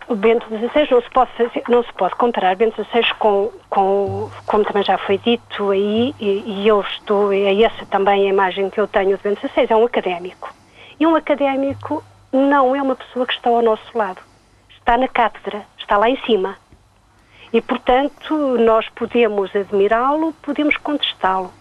[0.08, 4.30] O Bento XVI não se pode, fazer, não se pode comparar Bento XVI com, com,
[4.46, 8.70] como também já foi dito aí, e, e eu estou, é essa também a imagem
[8.70, 10.54] que eu tenho de Bento XVI, é um académico.
[11.00, 14.22] E um académico não é uma pessoa que está ao nosso lado.
[14.70, 16.58] Está na cátedra, está lá em cima.
[17.52, 21.52] E, portanto, nós podemos admirá-lo, podemos contestá-lo.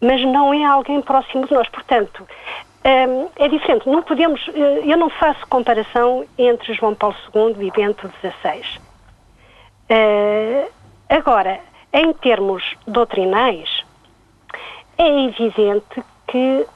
[0.00, 1.68] Mas não é alguém próximo de nós.
[1.68, 2.26] Portanto,
[3.36, 3.88] é diferente.
[3.88, 8.62] Não podemos, eh, eu não faço comparação entre João Paulo II e Bento XVI.
[9.88, 10.70] Uh,
[11.08, 11.60] agora,
[11.92, 13.84] em termos doutrinais,
[14.98, 16.66] é evidente que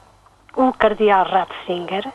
[0.55, 2.07] o cardeal Ratzinger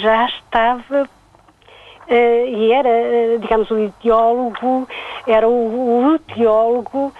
[0.00, 4.88] já estava uh, e era, digamos, o ideólogo,
[5.26, 7.12] era o, o teólogo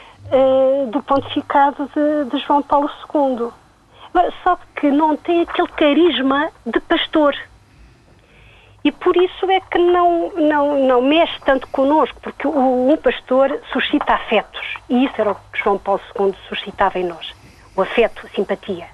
[0.89, 3.53] do pontificado de, de João Paulo II
[4.43, 7.35] só que não tem aquele carisma de pastor.
[8.85, 13.61] E por isso é que não, não, não mexe tanto connosco, porque o, um pastor
[13.73, 14.77] suscita afetos.
[14.89, 17.33] E isso era o que João Paulo II suscitava em nós:
[17.77, 18.87] o afeto, a simpatia.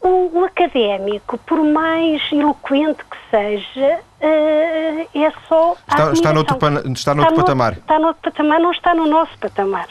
[0.00, 5.74] O, o académico, por mais eloquente que seja, uh, é só.
[5.88, 7.72] Está, está noutro, está noutro está patamar.
[7.72, 9.88] No, está noutro patamar, não está no nosso patamar.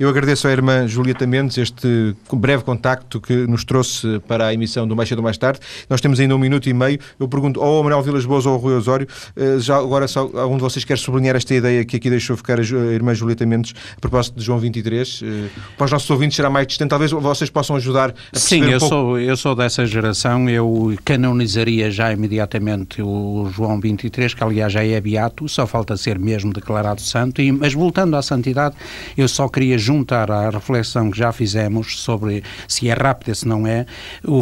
[0.00, 4.88] Eu agradeço à irmã Julieta Mendes este breve contacto que nos trouxe para a emissão
[4.88, 5.60] do Mais Cedo Mais Tarde.
[5.90, 6.98] Nós temos ainda um minuto e meio.
[7.18, 10.20] Eu pergunto ou ao Manuel Vilas Boas ou ao Rui Osório, eh, já agora só,
[10.36, 13.74] algum de vocês quer sublinhar esta ideia que aqui deixou ficar a irmã Julieta Mendes
[13.94, 15.20] a propósito de João 23?
[15.22, 16.88] Eh, para os nossos ouvintes será mais distante.
[16.88, 18.94] Talvez vocês possam ajudar a perceber Sim, eu, um pouco...
[18.94, 20.48] sou, eu sou dessa geração.
[20.48, 26.18] Eu canonizaria já imediatamente o João 23, que aliás já é beato, só falta ser
[26.18, 27.42] mesmo declarado santo.
[27.42, 28.74] E, mas voltando à santidade,
[29.14, 33.66] eu só queria juntar à reflexão que já fizemos sobre se é rápida, se não
[33.66, 33.86] é,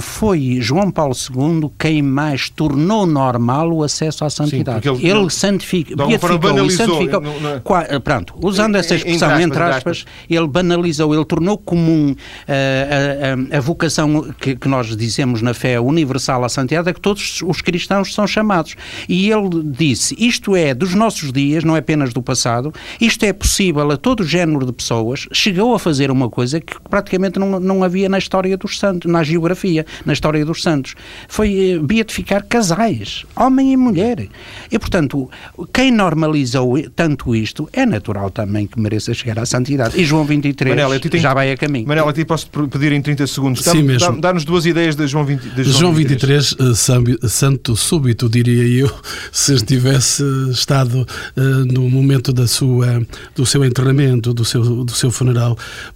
[0.00, 4.82] foi João Paulo II quem mais tornou normal o acesso à santidade.
[4.82, 7.20] Sim, ele, ele santifica, beatificou e santificou.
[7.22, 7.98] Não, não é...
[7.98, 13.58] Pronto, usando essa expressão, aspas, entre aspas, ele banalizou, ele tornou comum uh, a, a,
[13.58, 17.62] a, vocação que, que, nós dizemos na fé universal à santidade, é que todos os
[17.62, 18.76] cristãos são chamados.
[19.08, 23.32] E ele disse: isto é dos nossos dias, não é apenas do passado, isto é
[23.32, 27.84] possível a todo género de pessoas, chegou a fazer uma coisa que praticamente não, não
[27.84, 30.94] havia na história dos santos, na geografia, na história dos santos.
[31.28, 34.28] Foi eh, beatificar casais, homem e mulher.
[34.70, 35.30] E, portanto,
[35.72, 39.98] quem normalizou tanto isto é natural também que mereça chegar à santidade.
[39.98, 41.22] E João 23 Manela, tenho...
[41.22, 41.86] já vai a caminho.
[41.86, 43.62] Manela, te posso pedir em 30 segundos.
[43.62, 44.20] Sim, Dá, mesmo.
[44.20, 46.54] Dá-nos duas ideias de João, 20, de João, João 23.
[46.56, 48.90] 23, uh, santo súbito, diria eu,
[49.30, 51.40] se estivesse estado uh,
[51.72, 53.00] no momento da sua,
[53.34, 55.27] do seu enterramento, do seu, do seu funeral,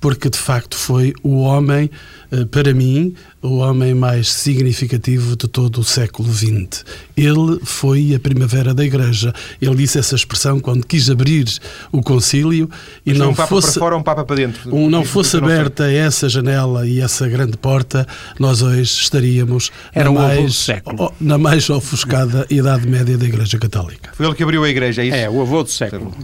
[0.01, 1.91] porque de facto foi o homem,
[2.51, 6.85] para mim, o homem mais significativo de todo o século XX.
[7.17, 9.35] Ele foi a primavera da Igreja.
[9.61, 11.47] Ele disse essa expressão quando quis abrir
[11.91, 12.71] o concílio
[13.05, 14.75] e Mas não um papa fosse para fora, um papa para dentro.
[14.75, 18.07] Um, não fosse aberta essa janela e essa grande porta,
[18.39, 20.67] nós hoje estaríamos Era na, mais,
[21.21, 24.11] na mais ofuscada Idade Média da Igreja Católica.
[24.15, 25.17] Foi ele que abriu a Igreja, é isso?
[25.17, 26.15] É, o avô do século.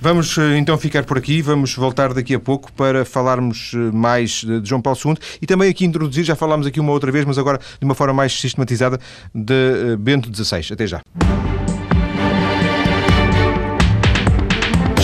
[0.00, 4.44] Vamos eh, então ficar por aqui, vamos voltar daqui a pouco para falarmos eh, mais
[4.44, 7.38] de João Paulo II e também aqui introduzir, já falámos aqui uma outra vez, mas
[7.38, 8.98] agora de uma forma mais sistematizada,
[9.34, 10.72] de eh, Bento XVI.
[10.72, 11.00] Até já.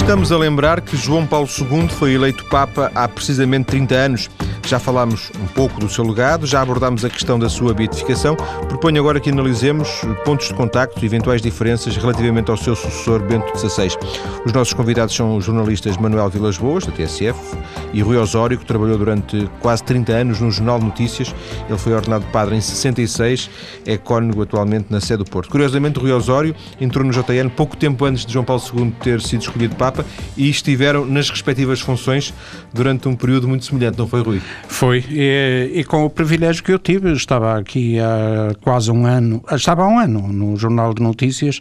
[0.03, 4.31] estamos a lembrar que João Paulo II foi eleito Papa há precisamente 30 anos.
[4.67, 8.37] Já falámos um pouco do seu legado, já abordámos a questão da sua beatificação.
[8.69, 9.89] Proponho agora que analisemos
[10.25, 13.91] pontos de contacto e eventuais diferenças relativamente ao seu sucessor Bento XVI.
[14.47, 17.39] Os nossos convidados são os jornalistas Manuel Vilas Boas, da TSF,
[17.93, 21.35] e Rui Osório, que trabalhou durante quase 30 anos no Jornal de Notícias.
[21.69, 23.51] Ele foi ordenado padre em 66,
[23.87, 25.51] é cônego atualmente na sede do Porto.
[25.51, 29.43] Curiosamente, Rui Osório entrou no JN pouco tempo antes de João Paulo II ter sido
[29.43, 30.05] escolhido Papa
[30.37, 32.33] e estiveram nas respectivas funções
[32.73, 34.41] durante um período muito semelhante, não foi, Rui?
[34.69, 39.43] Foi, e, e, com o privilégio que eu tive, estava aqui há quase um ano,
[39.53, 41.61] estava há um ano no Jornal de Notícias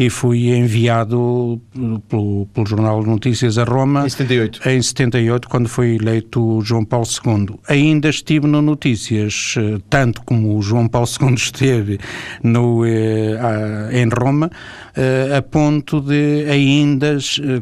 [0.00, 1.60] e fui enviado
[2.08, 4.06] pelo, pelo Jornal de Notícias a Roma.
[4.06, 4.68] Em 78.
[4.70, 7.58] Em 78, quando foi eleito João Paulo II.
[7.68, 11.98] Ainda estive no Notícias, eh, tanto como o João Paulo II esteve
[12.42, 14.50] no, eh, em Roma,
[14.96, 17.18] eh, a ponto de ainda,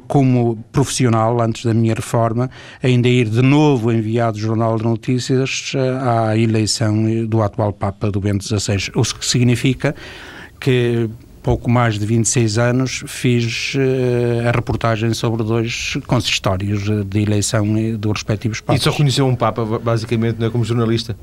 [0.06, 2.48] como profissional, antes da minha reforma,
[2.80, 8.20] ainda ir de novo enviado ao Jornal de Notícias à eleição do atual Papa do
[8.20, 8.92] Bento XVI.
[8.94, 9.92] O que significa
[10.60, 11.10] que
[11.48, 18.12] pouco mais de 26 anos, fiz uh, a reportagem sobre dois consistórios de eleição dos
[18.12, 18.82] respectivos papas.
[18.82, 21.16] E só conheceu um Papa, basicamente, não é como jornalista?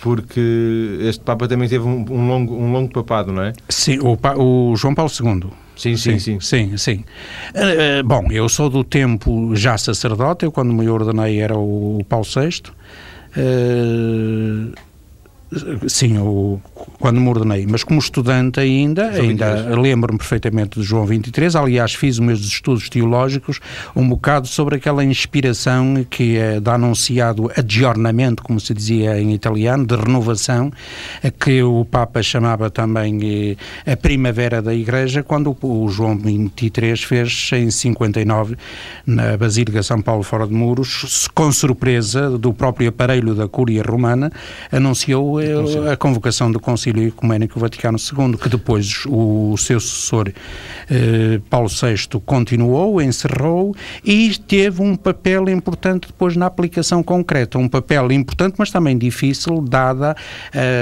[0.00, 3.54] Porque este Papa também teve um, um longo, um longo papado, não é?
[3.68, 5.50] Sim, o, o João Paulo II.
[5.74, 6.38] Sim, sim, sim.
[6.38, 7.04] Sim, sim.
[7.52, 12.04] Uh, bom, eu sou do tempo já sacerdote, eu quando me ordenei era o, o
[12.04, 12.70] Paulo VI.
[13.36, 14.91] Uh,
[15.86, 16.16] Sim,
[16.98, 22.14] quando me ordenei, mas como estudante ainda, ainda lembro-me perfeitamente de João 23, aliás fiz
[22.14, 23.60] os meus estudos teológicos
[23.94, 29.84] um bocado sobre aquela inspiração que é da anunciado aggiornamento, como se dizia em italiano,
[29.84, 30.72] de renovação,
[31.38, 37.50] que o Papa chamava também eh, a primavera da Igreja, quando o João 23 fez
[37.52, 38.56] em 59,
[39.06, 44.32] na Basílica São Paulo fora de Muros, com surpresa do próprio aparelho da Cúria Romana,
[44.70, 45.41] anunciou
[45.90, 50.32] a convocação do Concílio Ecuménico Vaticano II, que depois o, seu sucessor
[50.90, 53.74] eh, Paulo VI continuou, encerrou
[54.04, 57.58] e teve um papel importante depois na aplicação concreta.
[57.58, 60.16] Um papel importante, mas também difícil, dada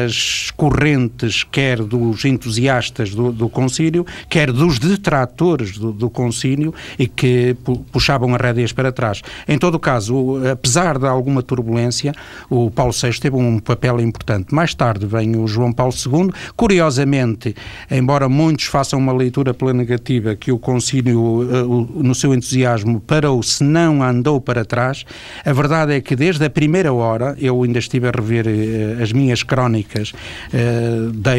[0.05, 7.07] as correntes, quer dos entusiastas do, do Concílio, quer dos detratores do, do Concílio e
[7.07, 7.57] que
[7.93, 9.23] puxavam as rédeas para trás.
[9.47, 12.13] Em todo o caso, apesar de alguma turbulência,
[12.49, 16.30] o Paulo VI teve um papel importante mais tarde vem o João Paulo II.
[16.57, 17.55] Curiosamente,
[17.90, 23.42] embora muitos façam uma leitura pela negativa, que o Concílio, eh, no seu entusiasmo, parou,
[23.42, 25.05] se não andou para trás,
[25.44, 29.12] a verdade é que desde a primeira hora, eu ainda estive a rever eh, as
[29.12, 30.12] minhas crónicas
[30.53, 31.32] eh, da,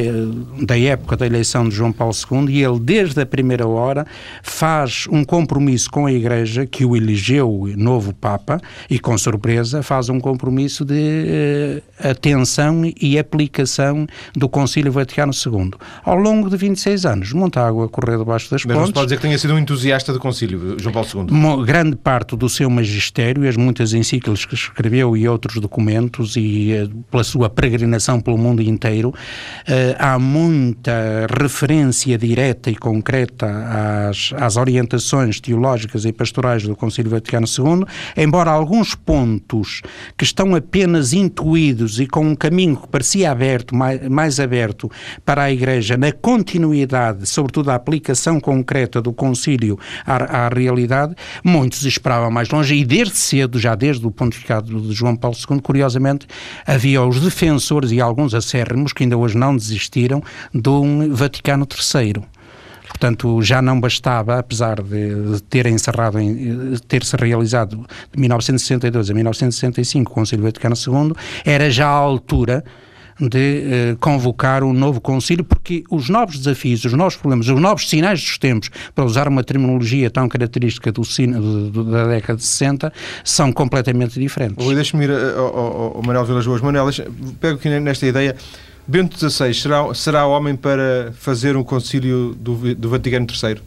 [0.66, 4.05] da época da eleição de João Paulo II, e ele, desde a primeira hora,
[4.43, 8.59] faz um compromisso com a Igreja, que o elegeu novo Papa,
[8.89, 15.72] e com surpresa faz um compromisso de atenção e aplicação do Concílio Vaticano II.
[16.04, 18.80] Ao longo de 26 anos, Montágua correu debaixo das Mas pontes.
[18.80, 21.66] Mas se pode dizer que tenha sido um entusiasta do Concílio, João Paulo II?
[21.66, 26.89] Grande parte do seu magistério, as muitas encíclicas que escreveu e outros documentos, e uh,
[27.10, 34.58] pela sua peregrinação pelo mundo inteiro, uh, há muita referência direta e concreta às, às
[34.58, 37.86] orientações teológicas e pastorais do Concílio Vaticano II,
[38.16, 39.82] embora alguns pontos
[40.18, 44.90] que estão apenas intuídos e com um caminho que parecia aberto, mais, mais aberto
[45.26, 51.84] para a Igreja, na continuidade, sobretudo a aplicação concreta do concílio à, à realidade, muitos
[51.86, 56.28] esperavam mais longe e desde cedo, já desde o pontificado de João Paulo II, curiosamente,
[56.66, 60.22] havia os defensores e alguns acérrimos que ainda hoje não desistiram
[60.54, 62.24] de um Vaticano III.
[63.02, 66.20] Portanto, já não bastava, apesar de ter encerrado,
[66.88, 67.84] ter-se realizado
[68.14, 72.64] de 1962 a 1965 o Conselho Vaticano II, era já a altura
[73.20, 77.89] de eh, convocar um novo Conselho, porque os novos desafios, os novos problemas, os novos
[77.89, 82.93] sinais dos tempos, para usar uma terminologia tão característica do, do, da década de 60,
[83.24, 84.64] são completamente diferentes.
[84.76, 86.62] Deixa-me ir ao, ao, ao Manuel Vilas Boas.
[86.62, 86.88] Manuel,
[87.39, 88.36] pego aqui nesta ideia.
[88.88, 93.62] Bento XVI será, será homem para fazer um concílio do, do Vaticano III?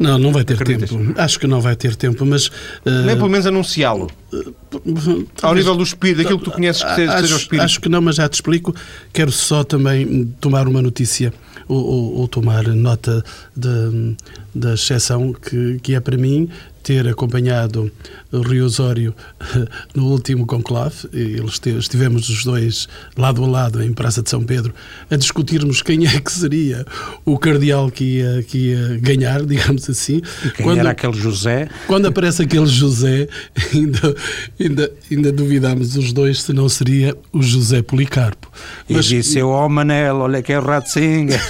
[0.00, 0.88] Não, não vai ter Acreditas?
[0.88, 1.14] tempo.
[1.20, 2.46] Acho que não vai ter tempo, mas...
[2.46, 3.04] Uh...
[3.04, 4.10] Nem pelo menos anunciá-lo.
[4.32, 7.64] Uh, Ao nível do espírito, daquilo que tu conheces que seja, acho, seja o espírito.
[7.64, 8.74] Acho que não, mas já te explico.
[9.12, 11.34] Quero só também tomar uma notícia
[11.68, 13.22] ou, ou, ou tomar nota
[13.54, 14.16] de,
[14.54, 16.48] da exceção que, que é para mim
[16.82, 17.92] ter acompanhado
[18.38, 19.14] Rio Osório
[19.94, 21.08] no último conclave.
[21.12, 24.72] Eles estivemos os dois lado a lado em Praça de São Pedro
[25.10, 26.86] a discutirmos quem é que seria
[27.24, 30.22] o cardeal que ia, que ia ganhar, digamos assim.
[30.44, 31.68] E quem quando, era aquele José?
[31.86, 33.28] Quando aparece aquele José,
[33.74, 34.14] ainda,
[34.58, 38.50] ainda, ainda duvidámos os dois se não seria o José Policarpo.
[38.88, 41.40] Mas, e disse, oh Manel, olha que é o Ratzinger.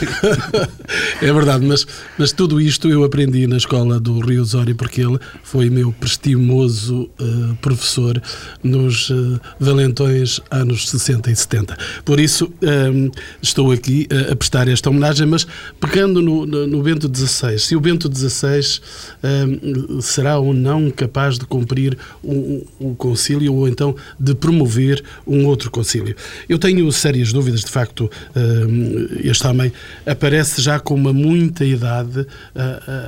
[1.21, 5.19] é verdade, mas, mas tudo isto eu aprendi na escola do Rio Osório porque ele
[5.43, 8.21] foi meu prestimoso uh, professor
[8.63, 11.77] nos uh, valentões anos 60 e 70.
[12.05, 13.11] Por isso, um, ehm,
[13.43, 15.47] estou aqui uh, a prestar esta homenagem, mas
[15.81, 18.81] pegando no, no, no Bento XVI, se o Bento XVI
[19.23, 25.47] um, ehm, será ou não capaz de cumprir o concílio ou então de promover um
[25.47, 26.15] outro concílio.
[26.49, 29.73] Eu tenho sérias dúvidas, de facto, ehm, este homem
[30.07, 32.27] aparece já com uma muita idade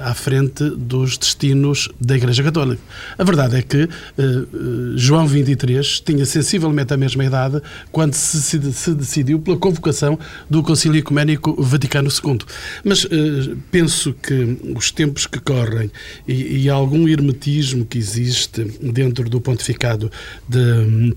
[0.03, 2.83] à frente dos destinos da Igreja Católica.
[3.19, 9.39] A verdade é que uh, João 23 tinha sensivelmente a mesma idade quando se, decidiu
[9.39, 12.39] pela convocação do Concílio Ecuménico Vaticano II.
[12.85, 15.91] Mas uh, penso que os tempos que correm
[16.27, 20.11] e algum hermetismo que existe dentro do pontificado
[20.49, 21.15] de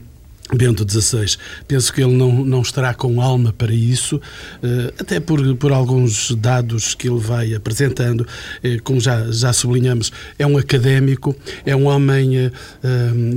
[0.54, 1.38] Bento XVI.
[1.68, 4.22] Penso que ele não, não estará com alma para isso,
[4.62, 8.28] eh, até por, por alguns dados que ele vai apresentando.
[8.64, 11.36] Eh, como já, já sublinhamos, é um académico,
[11.66, 12.52] é um homem eh,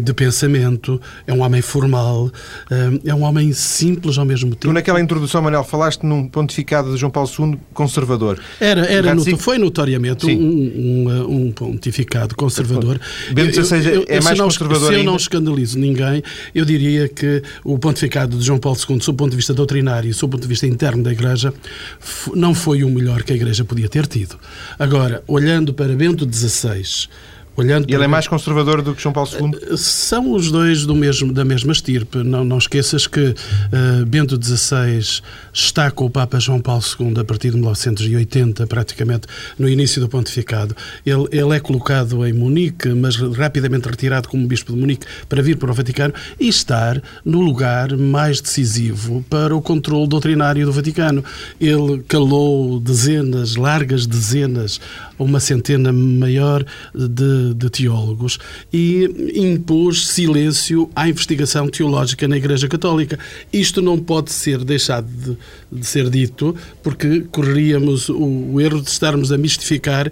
[0.02, 2.30] de pensamento, é um homem formal,
[3.04, 4.59] é um homem simples ao mesmo tempo.
[4.68, 8.38] Tu, naquela introdução, Manuel, falaste num pontificado de João Paulo II conservador.
[8.61, 13.00] Era, era foi notoriamente um, um, um, pontificado conservador.
[13.32, 16.22] Bento XVI é mais conservador Se eu não escandalizo ninguém,
[16.54, 19.55] eu diria diria que o pontificado de João Paulo II, sob o ponto de vista
[19.55, 21.53] doutrinário e sob o ponto de vista interno da Igreja,
[22.34, 24.36] não foi o melhor que a Igreja podia ter tido.
[24.78, 27.09] Agora, olhando para Bento XVI,
[27.59, 29.59] Olhando ele é mais conservador do que João Paulo II?
[29.72, 32.18] Eh, são os dois do mesmo, da mesma estirpe.
[32.18, 35.20] Não, não esqueças que uh, Bento XVI
[35.52, 39.26] está com o Papa João Paulo II a partir de 1980, praticamente
[39.59, 40.72] no início do pontificado.
[41.04, 45.56] Ele, ele é colocado em Munique, mas rapidamente retirado como bispo de Munique para vir
[45.56, 51.24] para o Vaticano e estar no lugar mais decisivo para o controle doutrinário do Vaticano.
[51.61, 54.80] Ele calou dezenas, largas dezenas,
[55.18, 58.38] uma centena maior de de, teólogos
[58.72, 59.05] e
[59.36, 63.18] impôs silêncio à investigação teológica na Igreja Católica.
[63.53, 65.36] Isto não pode ser deixado de,
[65.80, 70.11] de ser dito, porque correríamos o, o erro de estarmos a mistificar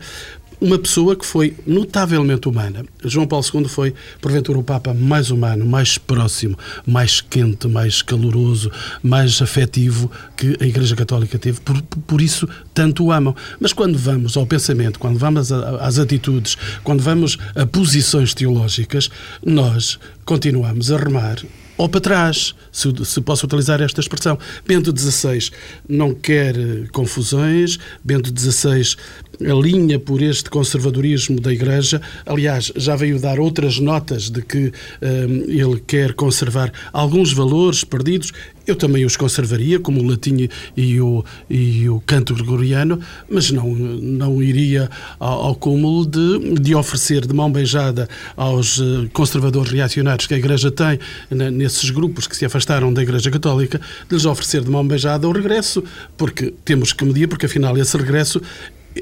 [0.60, 2.84] uma pessoa que foi notavelmente humana.
[3.04, 8.70] João Paulo II foi, porventura, o Papa mais humano, mais próximo, mais quente, mais caloroso,
[9.02, 11.60] mais afetivo que a Igreja Católica teve.
[11.60, 13.34] Por, por isso, tanto o amam.
[13.60, 19.10] Mas quando vamos ao pensamento, quando vamos às atitudes, quando vamos a posições teológicas,
[19.44, 21.36] nós continuamos a remar
[21.76, 24.38] ou para trás, se, se, posso utilizar esta expressão.
[24.66, 25.50] Bento XVI
[25.88, 28.96] não quer eh, confusões, Bento XVI
[29.44, 32.00] alinha por este conservadorismo da Igreja.
[32.24, 34.72] Aliás, já veio dar outras notas de que
[35.02, 38.32] um, ele quer conservar alguns valores perdidos.
[38.66, 42.98] Eu também os conservaria, como o latim e o, e o canto gregoriano,
[43.30, 49.08] mas não, não iria ao, ao cúmulo de, de oferecer de mão beijada aos eh,
[49.12, 50.98] conservadores reacionários que a Igreja tem,
[51.30, 55.32] nesses grupos que se afastaram da Igreja Católica, de lhes oferecer de mão beijada o
[55.32, 55.84] regresso,
[56.16, 58.40] porque temos que medir, porque afinal esse regresso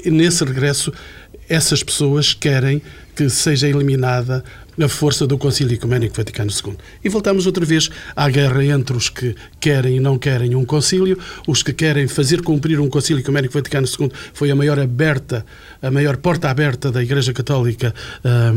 [0.05, 0.91] nesse regresso,
[1.47, 2.81] essas pessoas querem
[3.15, 4.43] que seja eliminada
[4.81, 6.75] a força do Concílio Ecuménico Vaticano II.
[7.03, 11.17] E voltamos outra vez à guerra entre os que querem e não querem um concílio,
[11.47, 15.45] os que querem fazer cumprir um Concílio Ecuménico Vaticano II foi a maior aberta,
[15.81, 18.53] a maior porta aberta da Igreja Católica um,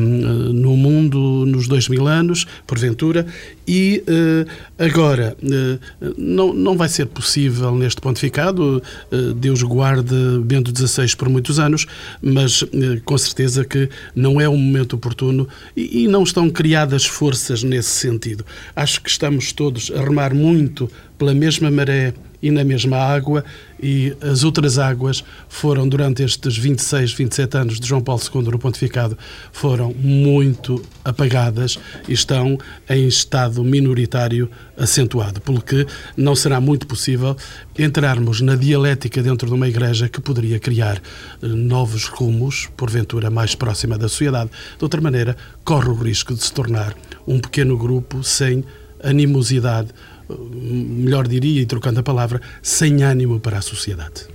[0.53, 3.27] no mundo nos dois mil anos, porventura,
[3.69, 4.49] e uh,
[4.83, 11.29] agora uh, não, não vai ser possível neste pontificado, uh, Deus guarde Bento XVI por
[11.29, 11.87] muitos anos,
[12.23, 12.64] mas
[13.05, 15.47] com certeza que não é um momento oportuno
[15.77, 18.45] e, e não estão criadas forças nesse sentido.
[18.75, 23.45] Acho que estamos todos a remar muito pela mesma maré e na mesma água,
[23.80, 28.59] e as outras águas foram, durante estes 26, 27 anos de João Paulo II no
[28.59, 29.16] pontificado,
[29.53, 31.78] foram muito apagadas
[32.09, 32.59] e estão
[32.89, 35.86] em estado minoritário acentuado, pelo que
[36.16, 37.36] não será muito possível
[37.78, 43.55] entrarmos na dialética dentro de uma igreja que poderia criar eh, novos rumos, porventura mais
[43.55, 44.51] próxima da sociedade.
[44.76, 46.95] De outra maneira, corre o risco de se tornar
[47.26, 48.64] um pequeno grupo sem
[49.03, 49.89] animosidade
[50.29, 54.26] melhor diria, e trocando a palavra, sem ânimo para a sociedade.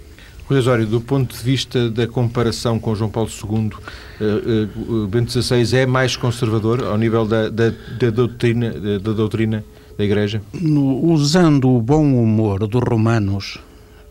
[0.45, 3.71] Rui Osório, do ponto de vista da comparação com João Paulo II,
[4.19, 9.13] uh, uh, Bento XVI é mais conservador ao nível da, da, da doutrina, da, da,
[9.13, 9.63] doutrina
[9.97, 10.41] da Igreja?
[10.53, 13.57] No, usando o bom humor dos romanos,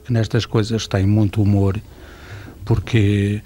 [0.05, 1.79] que nestas coisas têm muito humor,
[2.65, 3.43] porque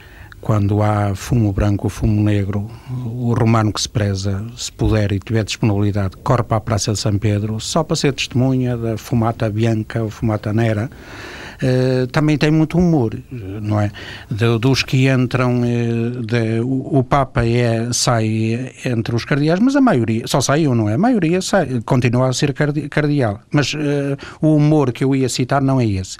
[0.47, 2.70] quando há fumo branco fumo negro,
[3.05, 7.01] o romano que se preza, se puder e tiver disponibilidade, corre para a Praça de
[7.01, 10.88] São Pedro só para ser testemunha da fumata bianca ou fumata nera.
[11.62, 13.90] Uh, também tem muito humor, não é?
[14.30, 19.74] De, dos que entram, uh, de, o, o, Papa é, sai entre os cardeais, mas
[19.76, 20.94] a maioria, só sai um, não é?
[20.94, 22.52] A maioria sai, continua a ser
[22.90, 23.40] cardeal.
[23.50, 26.18] Mas uh, o humor que eu ia citar não é esse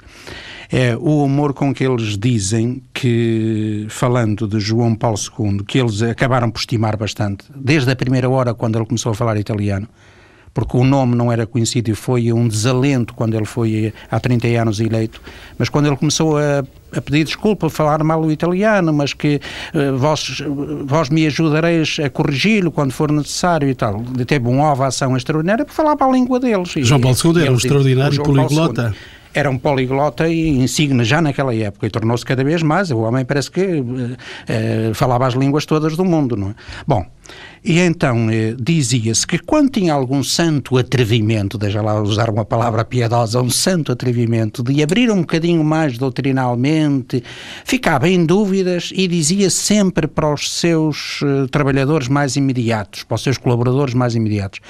[0.71, 6.01] é o humor com que eles dizem que, falando de João Paulo II, que eles
[6.01, 9.87] acabaram por estimar bastante, desde a primeira hora quando ele começou a falar italiano,
[10.53, 14.47] porque o nome não era conhecido e foi um desalento quando ele foi há 30
[14.47, 15.21] anos eleito,
[15.57, 16.63] mas quando ele começou a,
[16.95, 19.39] a pedir desculpa por falar mal o italiano, mas que
[19.73, 20.41] uh, vós,
[20.85, 25.73] vós me ajudareis a corrigi-lo quando for necessário e tal, teve uma ovação extraordinária por
[25.73, 26.73] falar para a língua deles.
[26.77, 28.95] João Paulo II era um extraordinário poliglota
[29.37, 32.89] era um poliglota e insigne já naquela época e tornou-se cada vez mais.
[32.89, 36.55] O homem parece que uh, falava as línguas todas do mundo, não é?
[36.87, 37.05] Bom,
[37.63, 42.85] e então eh, dizia-se que quando tinha algum santo atrevimento, deixa lá usar uma palavra
[42.85, 47.21] piedosa, um santo atrevimento, de abrir um bocadinho mais doutrinalmente,
[47.65, 53.23] ficava em dúvidas e dizia sempre para os seus eh, trabalhadores mais imediatos, para os
[53.23, 54.61] seus colaboradores mais imediatos,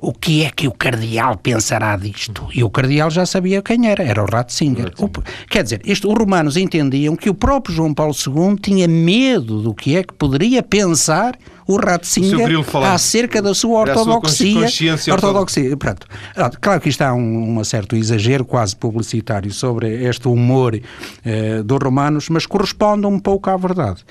[0.00, 2.48] o que é que o cardeal pensará disto?
[2.54, 4.92] E o cardeal já sabia quem era, era o Ratzinger.
[4.98, 5.10] O,
[5.50, 9.74] quer dizer, isto, os romanos entendiam que o próprio João Paulo II tinha medo do
[9.74, 11.36] que é que poderia pensar
[11.68, 11.97] o Ratzinger
[12.92, 14.96] acerca da sua ortodoxia.
[14.98, 15.76] Sua ortodoxia.
[15.76, 16.06] Pronto.
[16.60, 20.78] Claro que isto há um, um certo exagero quase publicitário sobre este humor
[21.24, 24.04] eh, dos romanos, mas corresponde um pouco à verdade.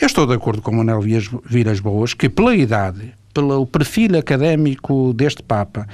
[0.00, 1.00] Eu estou de acordo com o Manuel
[1.44, 5.86] Viras Boas que, pela idade, pelo perfil académico deste Papa,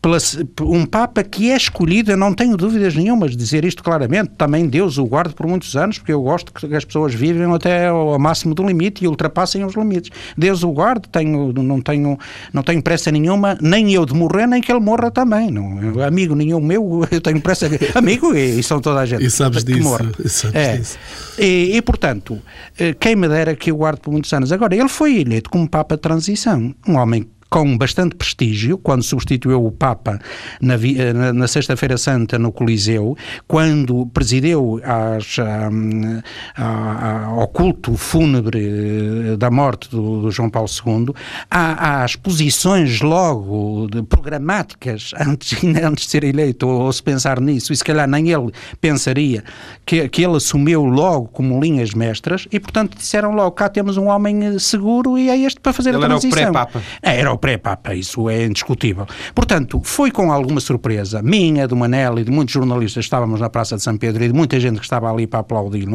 [0.00, 0.18] pela,
[0.62, 4.68] um Papa que é escolhido, eu não tenho dúvidas nenhumas de dizer isto claramente, também
[4.68, 8.18] Deus o guarde por muitos anos, porque eu gosto que as pessoas vivem até ao
[8.18, 10.10] máximo do limite e ultrapassem os limites.
[10.36, 12.18] Deus o guarde, tenho, não, tenho,
[12.52, 15.50] não tenho pressa nenhuma, nem eu de morrer, nem que ele morra também.
[15.50, 17.68] Não, amigo nenhum meu, eu tenho pressa.
[17.94, 19.24] amigo, e, e são toda a gente.
[19.24, 19.88] E sabes que disso.
[19.88, 20.10] Morra.
[20.24, 20.76] E sabes é.
[20.76, 20.98] disso.
[21.38, 22.38] E, e, portanto,
[22.78, 24.52] eh, quem me dera que eu guarde por muitos anos.
[24.52, 29.66] Agora, ele foi eleito como Papa de transição um homem com bastante prestígio, quando substituiu
[29.66, 30.20] o Papa
[30.60, 30.76] na,
[31.12, 33.16] na, na Sexta-feira Santa no Coliseu,
[33.48, 36.22] quando presidiu às, um,
[37.36, 41.12] ao culto fúnebre da morte do, do João Paulo II,
[41.50, 47.40] há, há exposições logo de, programáticas antes, antes de ser eleito, ou, ou, se pensar
[47.40, 49.42] nisso, e se calhar nem ele pensaria
[49.84, 54.06] que, que ele assumiu logo como linhas mestras, e portanto disseram logo, cá temos um
[54.06, 56.38] homem seguro e é este para fazer ele a transição.
[56.38, 56.82] Era o pré-papa.
[57.02, 59.06] É, era o pré-papa, isso é indiscutível.
[59.34, 63.76] Portanto, foi com alguma surpresa, minha, do Manel e de muitos jornalistas, estávamos na Praça
[63.76, 65.88] de São Pedro e de muita gente que estava ali para aplaudir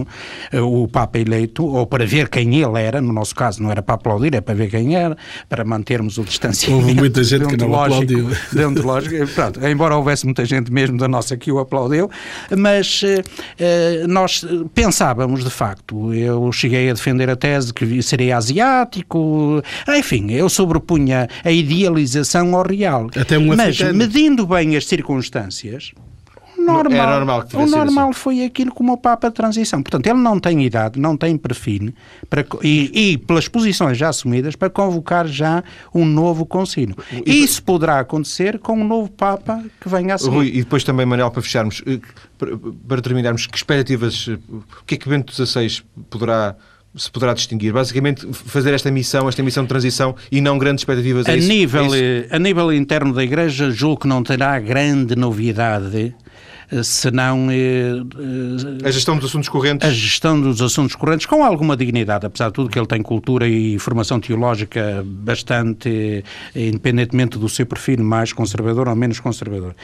[0.52, 3.82] eh, o Papa eleito, ou para ver quem ele era, no nosso caso não era
[3.82, 5.16] para aplaudir, é para ver quem era,
[5.48, 6.88] para mantermos o distanciamento.
[6.88, 8.30] Houve muita gente que não aplaudiu.
[8.52, 12.10] Deontológico, pronto, embora houvesse muita gente mesmo da nossa que o aplaudeu,
[12.58, 19.62] mas uh, nós pensávamos, de facto, eu cheguei a defender a tese que seria asiático,
[19.88, 23.08] enfim, eu sobrepunha a idealização ao real.
[23.20, 23.98] Até um Mas africano.
[23.98, 25.92] medindo bem as circunstâncias,
[26.58, 28.20] normal, normal o normal assim.
[28.20, 29.84] foi aquilo como o Papa de transição.
[29.84, 31.94] Portanto, ele não tem idade, não tem perfil
[32.30, 35.64] para, e, e pelas posições já assumidas para convocar já
[35.94, 36.96] um novo concílio.
[37.26, 40.34] Isso poderá acontecer com um novo Papa que venha a seguir.
[40.36, 42.00] Rui, e depois também, Manel, para fecharmos, eh,
[42.38, 42.58] para-
[42.88, 46.56] para terminarmos, que expectativas, eh, o que é que Bento XVI poderá
[46.96, 47.74] se poderá distinguir?
[47.74, 51.28] Basicamente, fazer esta missão, esta missão de transição e não grandes expectativas.
[51.28, 51.48] é A isso?
[51.48, 56.14] nível, É eh, a nível interno da Igreja, julgo que não terá grande novidade,
[56.84, 57.91] senão eh,
[58.84, 59.88] eh, A gestão dos assuntos correntes.
[59.88, 63.47] a gestão dos assuntos correntes com alguma dignidade, apesar de tudo que ele tem cultura
[63.47, 66.23] e formação teológica bastante,
[66.55, 69.76] eh, independentemente do seu perfil mais conservador ou menos conservador.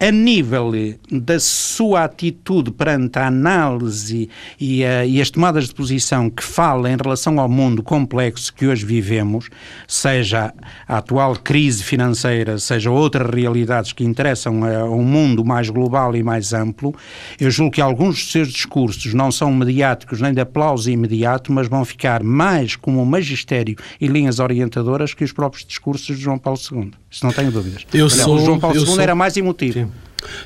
[0.00, 0.72] A nível
[1.10, 4.28] da sua atitude perante a análise
[4.60, 8.66] e, a- e as tomadas de posição que fala em relação ao mundo complexo que
[8.66, 9.48] hoje vivemos,
[9.86, 10.52] seja
[10.86, 16.22] a atual crise financeira, seja outras realidades que interessam a um mundo mais global e
[16.22, 16.94] mais amplo,
[17.38, 21.68] eu julgo que alguns dos seus discursos não são mediáticos nem de aplauso imediato, mas
[21.68, 26.38] vão ficar mais como um magistério e linhas orientadoras que os próprios discursos de João
[26.38, 26.90] Paulo II.
[27.10, 27.84] Isso não tenho dúvidas.
[27.92, 29.90] Eu Aliás, sou- o João Paulo II sou- era mais emotivo.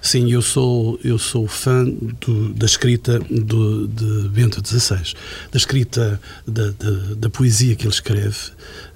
[0.00, 5.14] Sim, eu sou, eu sou fã do, da escrita do, de Bento XVI,
[5.50, 8.36] da escrita da, da, da poesia que ele escreve,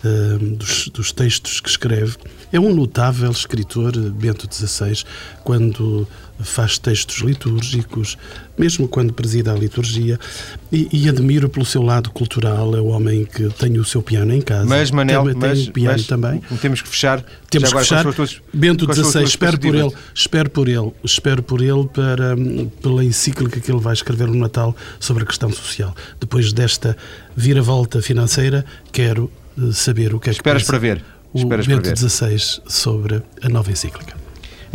[0.04, 2.16] uh, dos, dos, textos que escreve.
[2.52, 5.02] É um notável escritor, Bento XVI,
[5.44, 6.06] quando
[6.40, 8.16] faz textos litúrgicos,
[8.58, 10.18] mesmo quando presida a liturgia,
[10.70, 14.32] e, e, admiro pelo seu lado cultural, é o homem que tem o seu piano
[14.32, 14.66] em casa.
[14.66, 16.42] Mas, Manel, tem, mas, tem piano mas, também.
[16.60, 17.24] Temos que fechar.
[17.50, 18.12] Temos que fechar.
[18.12, 22.36] Tuas, Bento XVI, espero por ele, espero por ele, espero por ele para,
[22.82, 25.94] pela encíclica que ele vai escrever no Natal sobre a questão social.
[26.20, 26.96] Depois desta
[27.36, 31.04] viravolta financeira, quero eh, saber o que é que Esperas para ver.
[31.32, 34.25] O Esperas Bento XVI sobre a nova encíclica.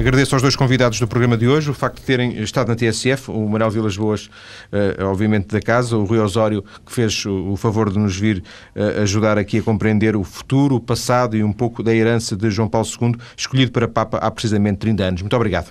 [0.02, 3.30] Agradeço aos dois convidados do programa de hoje o facto de terem estado na TSF,
[3.30, 7.92] o Manuel Vilas Boas, uh, obviamente da casa, o Rui Osório, que fez o, favor
[7.92, 8.42] de nos vir
[8.76, 12.50] uh, ajudar aqui a compreender o futuro, o passado e um pouco da herança de
[12.50, 15.22] João Paulo II, escolhido para Papa há precisamente 30 anos.
[15.22, 15.70] Muito obrigado.